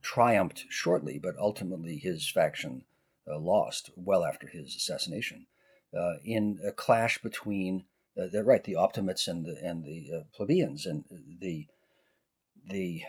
triumphed 0.02 0.64
shortly, 0.68 1.18
but 1.18 1.36
ultimately 1.38 1.98
his 1.98 2.30
faction 2.30 2.84
uh, 3.30 3.38
lost 3.38 3.90
well 3.96 4.24
after 4.24 4.46
his 4.46 4.74
assassination 4.74 5.46
uh, 5.96 6.14
in 6.24 6.58
a 6.66 6.72
clash 6.72 7.18
between 7.18 7.84
uh, 8.20 8.26
the, 8.32 8.42
right 8.42 8.64
the 8.64 8.76
optimates 8.76 9.28
and 9.28 9.44
the 9.44 9.56
and 9.62 9.84
the 9.84 10.10
uh, 10.14 10.22
plebeians 10.34 10.86
and 10.86 11.04
the 11.40 11.66
the 12.66 13.02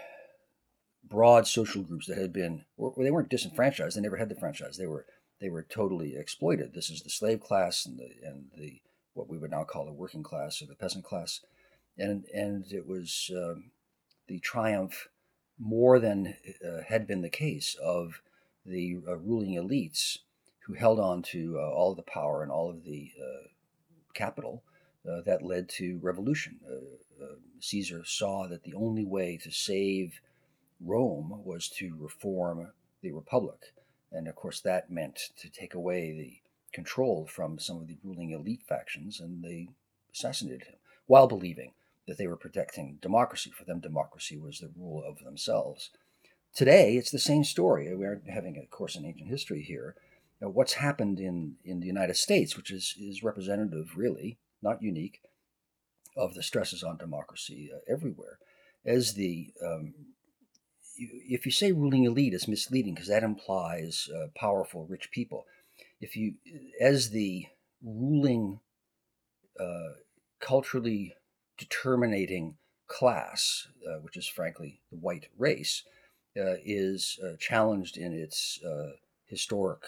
broad 1.03 1.47
social 1.47 1.81
groups 1.81 2.05
that 2.05 2.17
had 2.17 2.31
been 2.31 2.63
they 2.97 3.11
weren't 3.11 3.29
disenfranchised 3.29 3.97
they 3.97 4.01
never 4.01 4.17
had 4.17 4.29
the 4.29 4.35
franchise 4.35 4.77
they 4.77 4.85
were 4.85 5.05
they 5.39 5.49
were 5.49 5.63
totally 5.63 6.15
exploited. 6.15 6.73
This 6.73 6.89
is 6.89 7.01
the 7.01 7.09
slave 7.09 7.39
class 7.39 7.85
and 7.85 7.97
the 7.97 8.09
and 8.23 8.45
the 8.57 8.81
what 9.19 9.29
we 9.29 9.37
would 9.37 9.51
now 9.51 9.65
call 9.65 9.85
the 9.85 9.91
working 9.91 10.23
class 10.23 10.61
or 10.61 10.65
the 10.65 10.75
peasant 10.75 11.03
class 11.03 11.41
and 11.97 12.25
and 12.33 12.71
it 12.71 12.87
was 12.87 13.29
um, 13.35 13.71
the 14.27 14.39
triumph 14.39 15.09
more 15.59 15.99
than 15.99 16.35
uh, 16.65 16.81
had 16.87 17.05
been 17.05 17.21
the 17.21 17.29
case 17.29 17.75
of 17.83 18.21
the 18.65 18.97
uh, 19.07 19.17
ruling 19.17 19.55
elites 19.55 20.19
who 20.65 20.73
held 20.73 20.99
on 20.99 21.21
to 21.21 21.57
uh, 21.59 21.69
all 21.69 21.91
of 21.91 21.97
the 21.97 22.03
power 22.03 22.41
and 22.41 22.51
all 22.51 22.69
of 22.69 22.85
the 22.85 23.11
uh, 23.19 23.47
capital 24.13 24.63
uh, 25.09 25.21
that 25.25 25.43
led 25.43 25.67
to 25.67 25.99
revolution. 26.01 26.59
Uh, 26.65 27.25
Caesar 27.59 28.03
saw 28.05 28.47
that 28.47 28.63
the 28.63 28.73
only 28.73 29.05
way 29.05 29.37
to 29.37 29.51
save 29.51 30.21
Rome 30.79 31.41
was 31.43 31.67
to 31.67 31.95
reform 31.97 32.71
the 33.01 33.11
republic. 33.11 33.73
And 34.11 34.27
of 34.27 34.35
course, 34.35 34.61
that 34.61 34.89
meant 34.89 35.19
to 35.39 35.49
take 35.49 35.73
away 35.73 36.11
the 36.13 36.48
control 36.73 37.27
from 37.27 37.59
some 37.59 37.77
of 37.77 37.87
the 37.87 37.97
ruling 38.03 38.31
elite 38.31 38.63
factions, 38.67 39.19
and 39.19 39.43
they 39.43 39.69
assassinated 40.13 40.67
him 40.67 40.75
while 41.07 41.27
believing 41.27 41.73
that 42.07 42.17
they 42.17 42.27
were 42.27 42.35
protecting 42.35 42.97
democracy. 43.01 43.51
For 43.51 43.65
them, 43.65 43.79
democracy 43.79 44.37
was 44.37 44.59
the 44.59 44.71
rule 44.75 45.03
of 45.03 45.23
themselves. 45.23 45.89
Today, 46.53 46.97
it's 46.97 47.11
the 47.11 47.19
same 47.19 47.43
story. 47.43 47.93
We're 47.95 48.21
having 48.27 48.57
a 48.57 48.65
course 48.67 48.95
in 48.95 49.05
ancient 49.05 49.29
history 49.29 49.61
here. 49.61 49.95
Now, 50.41 50.49
what's 50.49 50.73
happened 50.73 51.19
in, 51.19 51.55
in 51.63 51.79
the 51.79 51.87
United 51.87 52.15
States, 52.15 52.55
which 52.55 52.71
is, 52.71 52.95
is 52.99 53.23
representative, 53.23 53.91
really, 53.95 54.37
not 54.61 54.81
unique, 54.81 55.21
of 56.17 56.33
the 56.33 56.43
stresses 56.43 56.83
on 56.83 56.97
democracy 56.97 57.69
uh, 57.73 57.79
everywhere, 57.87 58.39
as 58.85 59.13
the 59.13 59.53
um, 59.65 59.93
if 60.99 61.45
you 61.45 61.51
say 61.51 61.71
ruling 61.71 62.03
elite, 62.03 62.33
it's 62.33 62.47
misleading 62.47 62.93
because 62.93 63.07
that 63.07 63.23
implies 63.23 64.09
uh, 64.13 64.27
powerful, 64.35 64.85
rich 64.85 65.11
people. 65.11 65.45
If 66.01 66.15
you, 66.15 66.35
as 66.79 67.09
the 67.09 67.47
ruling, 67.83 68.59
uh, 69.59 69.93
culturally 70.39 71.15
determinating 71.57 72.55
class, 72.87 73.67
uh, 73.87 73.99
which 73.99 74.17
is 74.17 74.27
frankly 74.27 74.81
the 74.91 74.97
white 74.97 75.27
race, 75.37 75.83
uh, 76.37 76.55
is 76.63 77.19
uh, 77.23 77.35
challenged 77.39 77.97
in 77.97 78.13
its 78.13 78.59
uh, 78.63 78.91
historic 79.25 79.83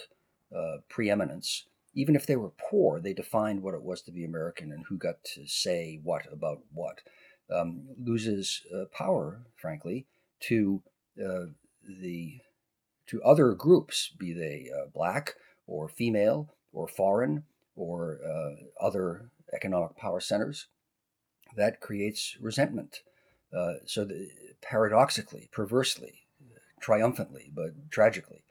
uh, 0.55 0.77
preeminence. 0.89 1.65
Even 1.93 2.15
if 2.15 2.25
they 2.25 2.35
were 2.35 2.51
poor, 2.69 2.99
they 2.99 3.13
defined 3.13 3.61
what 3.61 3.73
it 3.73 3.83
was 3.83 4.01
to 4.01 4.11
be 4.11 4.23
American 4.23 4.71
and 4.71 4.85
who 4.87 4.97
got 4.97 5.23
to 5.23 5.45
say 5.47 5.99
what 6.03 6.23
about 6.31 6.61
what. 6.73 6.99
Um, 7.53 7.83
loses 8.01 8.61
power, 8.93 9.41
frankly, 9.57 10.05
to 10.41 10.81
the 11.17 12.39
to 13.07 13.23
other 13.23 13.51
groups, 13.53 14.09
be 14.17 14.31
they 14.31 14.69
black 14.93 15.35
or 15.67 15.87
female 15.87 16.53
or 16.73 16.87
foreign 16.87 17.43
or 17.75 18.19
other 18.79 19.29
economic 19.53 19.95
power 19.95 20.19
centers 20.19 20.67
that 21.55 21.79
creates 21.79 22.37
resentment. 22.39 23.01
Uh, 23.55 23.73
so, 23.85 24.05
the, 24.05 24.29
paradoxically, 24.61 25.49
perversely, 25.51 26.23
triumphantly, 26.79 27.51
but 27.53 27.71
tragically, 27.89 28.43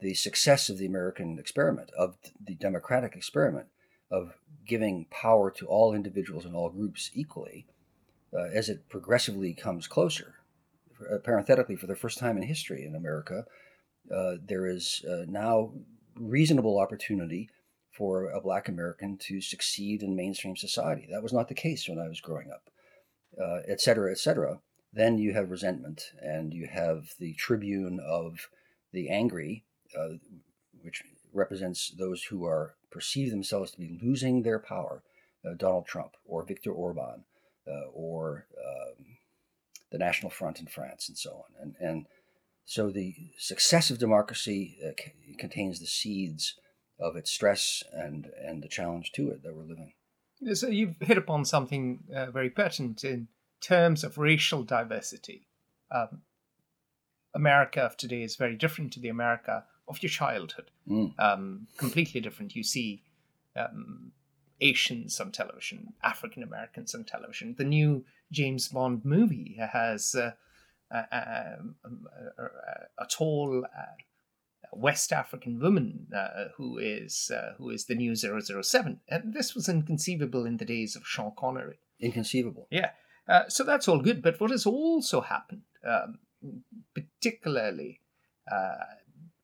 the 0.00 0.14
success 0.14 0.68
of 0.68 0.78
the 0.78 0.86
American 0.86 1.38
experiment, 1.38 1.90
of 1.96 2.16
the 2.44 2.54
democratic 2.54 3.14
experiment, 3.14 3.66
of 4.10 4.32
giving 4.66 5.06
power 5.10 5.50
to 5.50 5.66
all 5.66 5.94
individuals 5.94 6.44
and 6.44 6.56
all 6.56 6.70
groups 6.70 7.10
equally, 7.14 7.66
uh, 8.34 8.48
as 8.52 8.68
it 8.68 8.88
progressively 8.88 9.54
comes 9.54 9.86
closer. 9.86 10.36
Uh, 11.00 11.18
parenthetically, 11.18 11.76
for 11.76 11.86
the 11.86 11.96
first 11.96 12.18
time 12.18 12.36
in 12.36 12.42
history 12.42 12.84
in 12.84 12.94
America, 12.94 13.44
uh, 14.14 14.34
there 14.44 14.66
is 14.66 15.04
uh, 15.08 15.24
now 15.28 15.72
reasonable 16.20 16.78
opportunity 16.78 17.48
for 17.90 18.30
a 18.30 18.40
black 18.40 18.68
American 18.68 19.16
to 19.18 19.40
succeed 19.40 20.02
in 20.02 20.14
mainstream 20.14 20.56
society. 20.56 21.08
That 21.10 21.22
was 21.22 21.32
not 21.32 21.48
the 21.48 21.54
case 21.54 21.88
when 21.88 21.98
I 21.98 22.08
was 22.08 22.20
growing 22.20 22.50
up, 22.50 22.70
uh, 23.40 23.60
et 23.66 23.80
cetera, 23.80 24.10
et 24.10 24.18
cetera. 24.18 24.60
Then 24.92 25.18
you 25.18 25.32
have 25.32 25.50
resentment 25.50 26.12
and 26.20 26.52
you 26.52 26.66
have 26.66 27.14
the 27.18 27.34
tribune 27.34 28.00
of 28.00 28.48
the 28.92 29.08
angry, 29.08 29.64
uh, 29.98 30.14
which 30.82 31.02
represents 31.32 31.90
those 31.90 32.24
who 32.24 32.44
are 32.44 32.74
perceive 32.90 33.30
themselves 33.30 33.70
to 33.70 33.78
be 33.78 33.98
losing 34.02 34.42
their 34.42 34.58
power, 34.58 35.02
uh, 35.44 35.54
Donald 35.56 35.86
Trump 35.86 36.16
or 36.24 36.44
Viktor 36.44 36.72
Orban 36.72 37.24
uh, 37.68 37.88
or 37.92 38.46
um, 38.58 39.04
the 39.92 39.98
National 39.98 40.30
Front 40.30 40.60
in 40.60 40.66
France 40.66 41.08
and 41.08 41.16
so 41.16 41.30
on. 41.30 41.62
And, 41.62 41.74
and 41.80 42.06
so 42.64 42.90
the 42.90 43.14
success 43.38 43.90
of 43.90 43.98
democracy 43.98 44.78
uh, 44.84 44.90
c- 44.98 45.36
contains 45.38 45.80
the 45.80 45.86
seeds 45.86 46.54
of 46.98 47.16
its 47.16 47.30
stress 47.30 47.82
and 47.92 48.30
and 48.46 48.62
the 48.62 48.68
challenge 48.68 49.12
to 49.12 49.30
it 49.30 49.42
that 49.42 49.54
we're 49.54 49.64
living. 49.64 49.92
So 50.54 50.68
you've 50.68 50.96
hit 51.00 51.18
upon 51.18 51.44
something 51.44 52.04
uh, 52.14 52.30
very 52.30 52.50
pertinent 52.50 53.04
in 53.04 53.28
terms 53.60 54.04
of 54.04 54.18
racial 54.18 54.62
diversity. 54.62 55.46
Um, 55.90 56.22
America 57.34 57.82
of 57.82 57.96
today 57.96 58.22
is 58.22 58.36
very 58.36 58.56
different 58.56 58.92
to 58.94 59.00
the 59.00 59.08
America 59.08 59.64
of 59.86 60.02
your 60.02 60.10
childhood. 60.10 60.70
Mm. 60.88 61.18
Um, 61.18 61.66
completely 61.76 62.20
different. 62.20 62.56
You 62.56 62.64
see 62.64 63.02
um, 63.56 64.12
Asians 64.60 65.20
on 65.20 65.32
television, 65.32 65.92
African 66.02 66.42
Americans 66.42 66.94
on 66.94 67.04
television. 67.04 67.54
The 67.56 67.64
new 67.64 68.04
James 68.32 68.68
Bond 68.68 69.04
movie 69.04 69.58
has 69.60 70.14
uh, 70.14 70.32
a, 70.90 71.56
tall 73.08 73.64
uh, 73.64 73.82
West 74.72 75.12
African 75.12 75.60
woman 75.60 76.06
uh, 76.14 76.48
who 76.56 76.78
is 76.78 77.30
uh, 77.34 77.54
who 77.58 77.70
is 77.70 77.86
the 77.86 77.94
new 77.94 78.14
007. 78.14 79.00
And 79.08 79.34
this 79.34 79.54
was 79.54 79.68
inconceivable 79.68 80.46
in 80.46 80.56
the 80.56 80.64
days 80.64 80.96
of 80.96 81.06
Sean 81.06 81.32
Connery. 81.36 81.78
Inconceivable. 82.00 82.66
Yeah. 82.70 82.90
Uh, 83.28 83.48
so 83.48 83.64
that's 83.64 83.88
all 83.88 84.00
good. 84.00 84.22
But 84.22 84.40
what 84.40 84.50
has 84.50 84.66
also 84.66 85.20
happened, 85.20 85.62
um, 85.84 86.18
particularly 86.94 88.00
uh, 88.50 88.74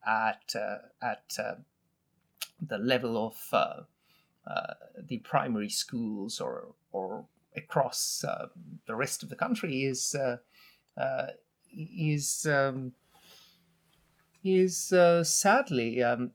at 0.06 0.54
uh, 0.54 0.78
at 1.02 1.36
uh, 1.38 1.54
the 2.60 2.78
level 2.78 3.16
of 3.16 3.36
the 5.08 5.18
primary 5.18 5.68
schools 5.68 6.40
or 6.40 6.74
or 6.92 7.26
across 7.56 8.24
the 8.86 8.94
rest 8.94 9.22
of 9.22 9.28
the 9.28 9.36
country, 9.36 9.84
is 9.84 10.16
is 11.72 12.46
um, 12.46 12.92
is 14.44 14.92
uh, 14.92 15.24
sadly 15.24 16.02
um, 16.02 16.32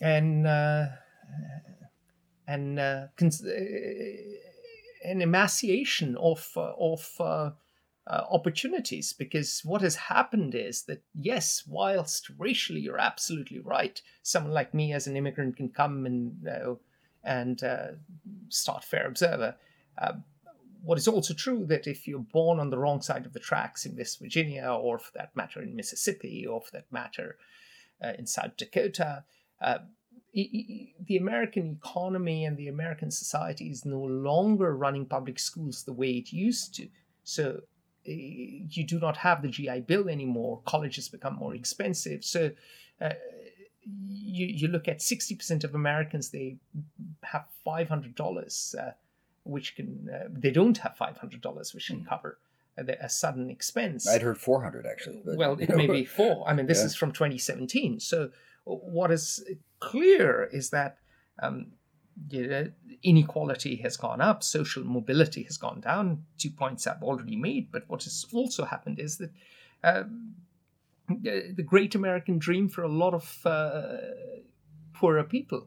an 0.00 0.46
uh, 0.46 0.96
an 2.46 2.78
uh, 2.78 3.08
cons- 3.16 3.42
an 5.04 5.20
emaciation 5.20 6.16
of 6.16 6.50
of 6.56 7.10
uh, 7.20 7.50
opportunities. 8.06 9.12
Because 9.12 9.60
what 9.64 9.82
has 9.82 9.96
happened 9.96 10.54
is 10.54 10.84
that 10.84 11.02
yes 11.14 11.64
whilst 11.66 12.30
racially 12.38 12.80
you're 12.80 12.98
absolutely 12.98 13.58
right 13.58 14.00
someone 14.22 14.52
like 14.52 14.74
me 14.74 14.92
as 14.92 15.06
an 15.06 15.16
immigrant 15.16 15.56
can 15.56 15.68
come 15.68 16.06
and 16.06 16.46
uh, 16.46 16.74
and 17.24 17.62
uh, 17.62 17.88
start 18.48 18.84
fair 18.84 19.06
observer 19.06 19.56
what 20.82 20.98
is 20.98 21.08
also 21.08 21.34
true 21.34 21.64
that 21.66 21.86
if 21.86 22.08
you're 22.08 22.18
born 22.18 22.58
on 22.58 22.70
the 22.70 22.78
wrong 22.78 23.00
side 23.00 23.24
of 23.24 23.32
the 23.32 23.40
tracks 23.40 23.86
in 23.86 23.96
West 23.96 24.18
Virginia, 24.20 24.70
or 24.70 24.98
for 24.98 25.12
that 25.14 25.34
matter 25.36 25.62
in 25.62 25.76
Mississippi, 25.76 26.46
or 26.46 26.60
for 26.60 26.72
that 26.72 26.90
matter 26.90 27.36
uh, 28.04 28.12
in 28.18 28.26
South 28.26 28.56
Dakota, 28.56 29.24
uh, 29.60 29.78
the 30.34 31.16
American 31.18 31.78
economy 31.82 32.46
and 32.46 32.56
the 32.56 32.68
American 32.68 33.10
society 33.10 33.70
is 33.70 33.84
no 33.84 34.00
longer 34.00 34.74
running 34.74 35.04
public 35.04 35.38
schools 35.38 35.84
the 35.84 35.92
way 35.92 36.12
it 36.12 36.32
used 36.32 36.74
to. 36.74 36.88
So 37.22 37.60
you 38.04 38.84
do 38.84 38.98
not 38.98 39.18
have 39.18 39.42
the 39.42 39.48
GI 39.48 39.80
Bill 39.80 40.08
anymore. 40.08 40.62
Colleges 40.64 41.08
become 41.08 41.36
more 41.36 41.54
expensive. 41.54 42.24
So 42.24 42.50
uh, 43.00 43.10
you, 43.84 44.46
you 44.46 44.68
look 44.68 44.88
at 44.88 44.98
60% 44.98 45.64
of 45.64 45.74
Americans, 45.74 46.30
they 46.30 46.56
have 47.22 47.44
$500 47.66 48.74
uh, 48.74 48.92
which 49.44 49.76
can 49.76 50.08
uh, 50.12 50.28
they 50.30 50.50
don't 50.50 50.78
have 50.78 50.96
five 50.96 51.18
hundred 51.18 51.40
dollars, 51.40 51.74
which 51.74 51.88
can 51.88 52.00
hmm. 52.00 52.08
cover 52.08 52.38
a, 52.76 52.84
a, 53.00 53.08
sudden 53.08 53.50
expense. 53.50 54.08
I'd 54.08 54.22
heard 54.22 54.38
four 54.38 54.62
hundred 54.62 54.86
actually. 54.86 55.22
But, 55.24 55.36
well, 55.36 55.56
it 55.58 55.74
may 55.74 55.86
be 55.86 56.04
four. 56.18 56.48
I 56.48 56.54
mean, 56.54 56.66
this 56.66 56.78
yeah. 56.78 56.86
is 56.86 56.94
from 56.94 57.12
2017. 57.12 58.00
So 58.00 58.30
what 58.64 59.10
is 59.10 59.44
clear 59.80 60.48
is 60.52 60.70
that 60.70 60.98
um, 61.40 61.72
you 62.30 62.46
know, 62.46 62.70
inequality 63.02 63.76
has 63.76 63.96
gone 63.96 64.20
up, 64.20 64.42
social 64.42 64.84
mobility 64.84 65.42
has 65.44 65.56
gone 65.56 65.80
down. 65.80 66.24
Two 66.38 66.50
points 66.50 66.86
I've 66.86 67.02
already 67.02 67.36
made, 67.36 67.72
but 67.72 67.84
what 67.88 68.04
has 68.04 68.26
also 68.32 68.64
happened 68.64 68.98
is 68.98 69.18
that. 69.18 69.30
Um, 69.84 70.34
the 71.08 71.64
great 71.66 71.94
American 71.94 72.38
dream 72.38 72.68
for 72.68 72.84
a 72.84 72.88
lot 72.88 73.12
of 73.12 73.38
uh, 73.44 73.96
poorer 74.94 75.24
people 75.24 75.66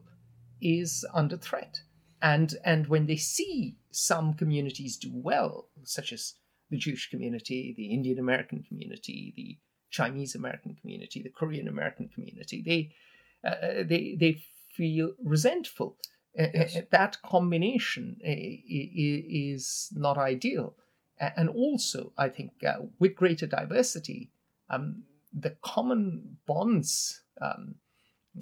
is 0.60 1.04
under 1.12 1.36
threat 1.36 1.82
and 2.22 2.54
and 2.64 2.86
when 2.86 3.06
they 3.06 3.16
see 3.16 3.76
some 3.90 4.34
communities 4.34 4.96
do 4.96 5.10
well, 5.12 5.68
such 5.84 6.12
as 6.12 6.34
the 6.70 6.76
Jewish 6.76 7.10
community, 7.10 7.74
the 7.76 7.92
Indian 7.92 8.18
American 8.18 8.62
community, 8.62 9.32
the 9.36 9.58
Chinese 9.90 10.34
American 10.34 10.76
community, 10.80 11.22
the 11.22 11.30
Korean 11.30 11.68
American 11.68 12.08
community, 12.08 12.62
they 12.64 13.48
uh, 13.48 13.54
uh 13.54 13.82
they 13.84 14.16
they 14.18 14.42
feel 14.72 15.12
resentful. 15.22 15.96
Uh, 16.38 16.42
uh, 16.42 16.80
that 16.90 17.16
combination 17.22 18.18
is 18.22 19.88
not 19.94 20.18
ideal, 20.18 20.74
and 21.18 21.48
also 21.48 22.12
I 22.18 22.28
think 22.28 22.52
uh, 22.66 22.86
with 22.98 23.16
greater 23.16 23.46
diversity, 23.46 24.30
um, 24.68 25.04
the 25.32 25.56
common 25.62 26.36
bonds 26.46 27.22
um, 27.40 27.76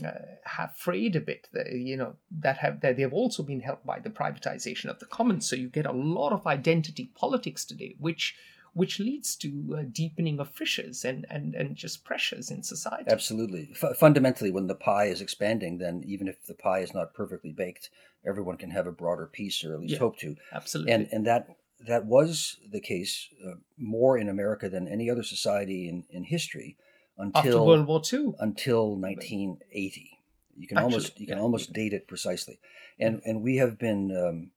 uh, 0.05 0.11
have 0.45 0.77
frayed 0.77 1.17
a 1.17 1.21
bit. 1.21 1.49
You 1.71 1.97
know 1.97 2.17
that 2.41 2.59
have 2.59 2.81
that 2.81 2.97
they 2.97 3.03
have 3.03 3.13
also 3.13 3.43
been 3.43 3.61
helped 3.61 3.87
by 3.87 4.01
the 4.01 4.11
privatization 4.11 4.87
of 4.87 4.99
the 4.99 5.07
commons. 5.07 5.49
So 5.49 5.57
you 5.57 5.69
get 5.69 5.87
a 5.87 5.93
lot 5.93 6.33
of 6.33 6.47
identity 6.47 7.11
politics 7.15 7.65
today, 7.65 7.97
which 7.99 8.35
which 8.73 8.99
leads 8.99 9.37
to 9.37 9.77
uh, 9.79 9.83
deepening 9.93 10.41
of 10.41 10.51
fissures 10.51 11.05
and, 11.05 11.25
and, 11.31 11.55
and 11.55 11.77
just 11.77 12.05
pressures 12.05 12.51
in 12.51 12.61
society. 12.63 13.09
Absolutely. 13.09 13.71
F- 13.71 13.97
fundamentally, 13.97 14.51
when 14.51 14.67
the 14.67 14.75
pie 14.75 15.05
is 15.05 15.21
expanding, 15.21 15.79
then 15.79 16.03
even 16.05 16.27
if 16.27 16.45
the 16.47 16.55
pie 16.55 16.81
is 16.81 16.93
not 16.93 17.15
perfectly 17.15 17.53
baked, 17.53 17.91
everyone 18.27 18.57
can 18.57 18.71
have 18.71 18.89
a 18.89 18.93
broader 18.93 19.27
piece, 19.27 19.65
or 19.65 19.75
at 19.75 19.81
least 19.81 19.93
yeah, 19.93 19.99
hope 20.01 20.19
to. 20.19 20.35
Absolutely. 20.53 20.93
And 20.93 21.09
and 21.13 21.27
that 21.27 21.57
that 21.87 22.05
was 22.07 22.57
the 22.69 22.81
case 22.81 23.29
uh, 23.47 23.55
more 23.79 24.19
in 24.19 24.29
America 24.29 24.69
than 24.69 24.89
any 24.89 25.09
other 25.09 25.23
society 25.23 25.89
in, 25.89 26.05
in 26.11 26.25
history 26.25 26.77
until 27.19 27.39
after 27.39 27.63
World 27.63 27.87
War 27.87 28.03
II 28.13 28.35
until 28.39 28.97
1980. 28.97 30.19
You 30.57 30.69
can 30.69 30.79
Actually, 30.79 30.93
almost 30.95 31.21
you 31.21 31.27
can 31.27 31.39
yeah, 31.39 31.43
almost 31.43 31.73
date 31.73 31.93
it 31.93 32.07
precisely, 32.07 32.61
and 32.99 33.21
and 33.25 33.43
we 33.43 33.57
have 33.57 33.79
been 33.79 34.17
um, 34.17 34.51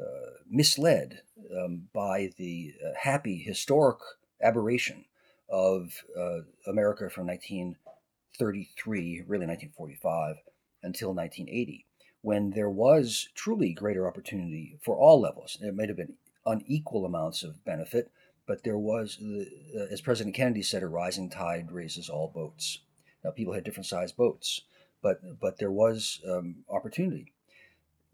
uh, 0.00 0.30
misled 0.48 1.22
um, 1.56 1.88
by 1.92 2.30
the 2.36 2.74
uh, 2.84 2.90
happy 3.00 3.38
historic 3.38 3.98
aberration 4.40 5.04
of 5.48 6.04
uh, 6.18 6.40
America 6.66 7.08
from 7.10 7.26
1933, 7.26 9.24
really 9.26 9.46
1945, 9.46 10.36
until 10.82 11.14
1980, 11.14 11.86
when 12.22 12.50
there 12.50 12.70
was 12.70 13.28
truly 13.34 13.72
greater 13.72 14.06
opportunity 14.06 14.78
for 14.82 14.96
all 14.96 15.20
levels. 15.20 15.58
It 15.60 15.74
might 15.74 15.88
have 15.88 15.96
been 15.96 16.14
unequal 16.44 17.04
amounts 17.04 17.42
of 17.42 17.64
benefit, 17.64 18.10
but 18.46 18.62
there 18.62 18.78
was, 18.78 19.18
uh, 19.20 19.86
as 19.90 20.00
President 20.00 20.34
Kennedy 20.34 20.62
said, 20.62 20.82
a 20.82 20.88
rising 20.88 21.28
tide 21.28 21.72
raises 21.72 22.08
all 22.08 22.28
boats. 22.28 22.78
Now, 23.24 23.30
people 23.30 23.54
had 23.54 23.64
different 23.64 23.86
sized 23.86 24.16
boats, 24.16 24.62
but 25.02 25.20
but 25.40 25.58
there 25.58 25.70
was 25.70 26.20
um, 26.28 26.64
opportunity. 26.68 27.32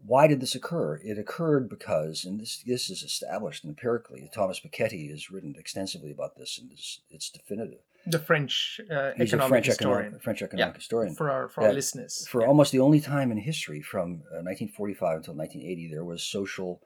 Why 0.05 0.27
did 0.27 0.41
this 0.41 0.55
occur? 0.55 0.99
It 1.03 1.17
occurred 1.17 1.69
because, 1.69 2.25
and 2.25 2.41
this 2.41 2.63
this 2.65 2.89
is 2.89 3.03
established 3.03 3.63
empirically. 3.63 4.29
Thomas 4.33 4.59
Piketty 4.59 5.09
has 5.11 5.31
written 5.31 5.55
extensively 5.57 6.11
about 6.11 6.35
this, 6.35 6.57
and 6.59 6.71
it's, 6.71 7.01
it's 7.09 7.29
definitive. 7.29 7.79
The 8.05 8.19
French 8.19 8.81
uh, 8.91 9.11
He's 9.15 9.29
economic 9.29 9.45
a 9.45 9.49
French 9.49 9.65
historian. 9.67 9.99
Economic, 9.99 10.23
French 10.23 10.41
economic 10.41 10.73
yeah, 10.73 10.77
historian. 10.77 11.15
For 11.15 11.31
our 11.31 11.47
for 11.47 11.63
our 11.63 11.73
listeners, 11.73 12.27
for 12.27 12.41
yeah. 12.41 12.47
almost 12.47 12.71
the 12.71 12.79
only 12.79 12.99
time 12.99 13.31
in 13.31 13.37
history, 13.37 13.81
from 13.81 14.23
uh, 14.31 14.41
1945 14.43 15.17
until 15.17 15.35
1980, 15.35 15.87
there 15.89 16.03
was 16.03 16.23
social 16.23 16.81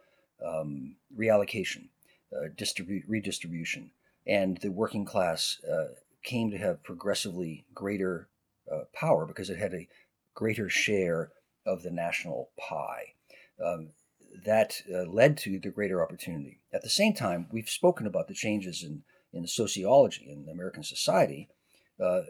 um, 0.46 0.98
reallocation 1.18 1.88
uh, 2.34 2.50
redistribution, 3.08 3.92
and 4.26 4.58
the 4.58 4.72
working 4.72 5.06
class 5.06 5.60
uh, 5.70 5.94
came 6.24 6.52
to 6.52 6.58
have 6.58 6.84
progressively 6.84 7.66
greater 7.74 8.28
uh, 8.72 8.84
power 8.94 9.26
because 9.26 9.50
it 9.50 9.58
had 9.58 9.74
a 9.74 9.88
greater 10.34 10.70
share 10.70 11.32
of 11.66 11.84
the 11.84 11.92
national 11.92 12.50
pie. 12.58 13.13
Um, 13.63 13.90
that 14.46 14.82
uh, 14.94 15.04
led 15.04 15.38
to 15.38 15.60
the 15.60 15.70
greater 15.70 16.04
opportunity. 16.04 16.60
At 16.72 16.84
the 16.84 16.90
same 16.90 17.13
time, 17.13 17.48
we've 17.52 17.70
spoken 17.70 18.06
about 18.06 18.28
the 18.28 18.34
changes 18.34 18.84
in, 18.84 19.04
in 19.34 19.48
sociology 19.48 20.30
in 20.30 20.48
American 20.50 20.84
society. 20.84 21.50
Uh, 22.00 22.22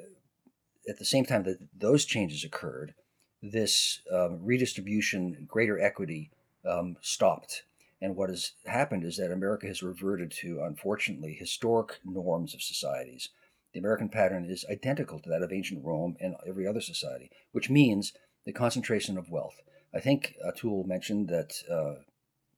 at 0.88 1.00
the 1.00 1.06
same 1.06 1.26
time 1.26 1.44
that 1.44 1.60
those 1.78 2.06
changes 2.06 2.44
occurred, 2.44 2.94
this 3.42 4.02
um, 4.12 4.40
redistribution, 4.42 5.46
greater 5.48 5.80
equity 5.80 6.32
um, 6.66 6.98
stopped 7.02 7.64
and 8.02 8.16
what 8.16 8.30
has 8.30 8.52
happened 8.66 9.04
is 9.04 9.18
that 9.18 9.32
America 9.32 9.68
has 9.68 9.82
reverted 9.82 10.32
to, 10.42 10.62
unfortunately, 10.62 11.34
historic 11.34 12.00
norms 12.06 12.54
of 12.54 12.62
societies. 12.62 13.30
The 13.74 13.80
American 13.80 14.10
pattern 14.10 14.46
is 14.50 14.66
identical 14.70 15.20
to 15.20 15.30
that 15.30 15.42
of 15.42 15.52
ancient 15.52 15.84
Rome 15.84 16.16
and 16.20 16.36
every 16.48 16.68
other 16.68 16.82
society, 16.82 17.32
which 17.52 17.70
means 17.70 18.14
the 18.46 18.54
concentration 18.54 19.18
of 19.18 19.30
wealth. 19.30 19.62
I 19.94 20.00
think 20.00 20.36
Atul 20.46 20.86
mentioned 20.86 21.30
that 21.30 21.54
uh, 21.72 22.02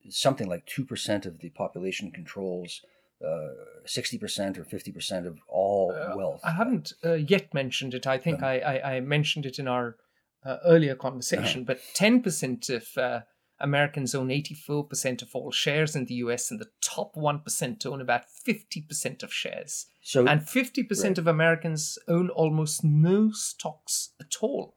something 0.10 0.48
like 0.48 0.66
2% 0.66 1.26
of 1.26 1.40
the 1.40 1.50
population 1.50 2.12
controls 2.12 2.82
uh, 3.26 3.50
60% 3.86 4.58
or 4.58 4.64
50% 4.64 5.28
of 5.28 5.40
all 5.48 5.92
uh, 5.92 6.16
wealth. 6.16 6.42
I 6.44 6.52
haven't 6.52 6.94
uh, 7.04 7.14
yet 7.14 7.54
mentioned 7.54 7.94
it. 7.94 8.08
I 8.08 8.18
think 8.18 8.42
uh-huh. 8.42 8.48
I, 8.48 8.60
I, 8.60 8.96
I, 8.96 9.00
mentioned 9.02 9.46
it 9.46 9.60
in 9.60 9.68
our 9.68 9.98
uh, 10.46 10.58
earlier 10.66 10.96
conversation, 10.96 11.66
uh-huh. 11.68 11.76
but 11.76 11.82
10% 11.96 12.70
of 12.70 13.24
Americans 13.62 14.16
own 14.16 14.30
84% 14.30 15.22
of 15.22 15.30
all 15.36 15.52
shares 15.52 15.96
in 15.96 16.06
the 16.06 16.16
US, 16.16 16.50
and 16.52 16.60
the 16.60 16.70
top 16.82 17.16
1% 17.16 17.86
own 17.86 18.02
about 18.02 18.24
50% 18.48 19.24
of 19.24 19.34
shares. 19.34 19.88
So, 20.02 20.26
and 20.28 20.42
50% 20.42 21.04
right. 21.04 21.18
of 21.18 21.28
Americans 21.28 21.98
own 22.08 22.30
almost 22.30 22.84
no 22.84 23.32
stocks 23.32 24.10
at 24.20 24.38
all. 24.42 24.76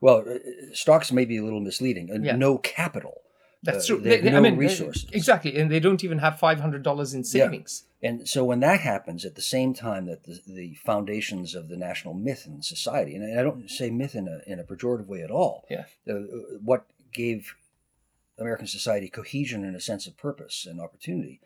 well, 0.00 0.24
uh, 0.28 0.38
stocks 0.72 1.12
may 1.12 1.24
be 1.24 1.36
a 1.36 1.44
little 1.44 1.60
misleading. 1.60 2.10
Uh, 2.10 2.18
Yeah. 2.22 2.34
No 2.36 2.58
capital. 2.58 3.20
That's 3.62 3.84
Uh, 3.88 3.94
true. 3.94 4.00
they 4.02 4.20
no 4.22 4.38
I 4.38 4.40
mean, 4.40 4.54
uh, 4.54 4.56
resources. 4.56 5.06
Exactly. 5.12 5.56
And 5.56 5.70
they 5.70 5.78
don't 5.78 6.02
even 6.02 6.18
have 6.18 6.34
$500 6.40 7.14
in 7.14 7.22
savings. 7.22 7.84
And 8.02 8.28
so 8.28 8.44
when 8.44 8.58
that 8.60 8.80
happens 8.80 9.24
at 9.24 9.36
the 9.36 9.42
same 9.56 9.72
time 9.74 10.06
that 10.06 10.24
the, 10.24 10.40
the 10.44 10.74
foundations 10.84 11.54
of 11.54 11.68
the 11.68 11.76
national 11.76 12.14
myth 12.14 12.46
in 12.48 12.60
society, 12.62 13.14
and 13.14 13.38
I 13.38 13.42
don't 13.44 13.70
say 13.70 13.90
myth 13.90 14.16
in 14.16 14.26
a, 14.26 14.40
in 14.50 14.58
a 14.58 14.64
pejorative 14.64 15.06
way 15.06 15.22
at 15.22 15.30
all, 15.30 15.64
Yeah. 15.70 15.84
uh, 16.10 16.14
what 16.64 16.82
gave 17.12 17.54
American 18.38 18.66
society 18.66 19.08
cohesion 19.08 19.64
and 19.64 19.76
a 19.76 19.80
sense 19.80 20.06
of 20.06 20.16
purpose 20.16 20.66
and 20.68 20.80
opportunity, 20.80 21.40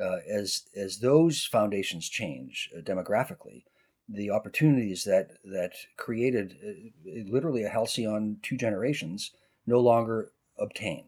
uh, 0.00 0.18
as, 0.28 0.64
as 0.76 0.98
those 0.98 1.44
foundations 1.44 2.08
change 2.08 2.70
uh, 2.76 2.80
demographically, 2.80 3.64
the 4.08 4.30
opportunities 4.30 5.04
that, 5.04 5.32
that 5.44 5.72
created 5.96 6.56
uh, 6.64 7.30
literally 7.30 7.64
a 7.64 7.68
halcyon 7.68 8.38
two 8.42 8.56
generations 8.56 9.32
no 9.66 9.80
longer 9.80 10.32
obtain. 10.58 11.04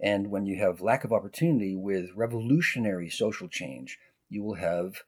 And 0.00 0.30
when 0.30 0.46
you 0.46 0.56
have 0.56 0.80
lack 0.80 1.04
of 1.04 1.12
opportunity 1.12 1.76
with 1.76 2.10
revolutionary 2.16 3.08
social 3.08 3.48
change, 3.48 3.98
you 4.28 4.42
will 4.42 4.54
have 4.56 5.02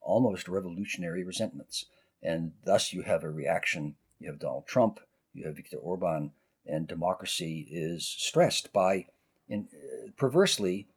almost 0.00 0.48
revolutionary 0.48 1.24
resentments. 1.24 1.86
And 2.22 2.52
thus 2.64 2.92
you 2.92 3.02
have 3.02 3.24
a 3.24 3.30
reaction. 3.30 3.96
You 4.18 4.28
have 4.28 4.38
Donald 4.38 4.66
Trump, 4.66 5.00
you 5.32 5.44
have 5.46 5.56
Viktor 5.56 5.78
Orban, 5.78 6.32
and 6.66 6.86
democracy 6.86 7.68
is 7.70 8.06
stressed 8.06 8.72
by, 8.72 9.06
in, 9.48 9.68
perversely, 10.16 10.88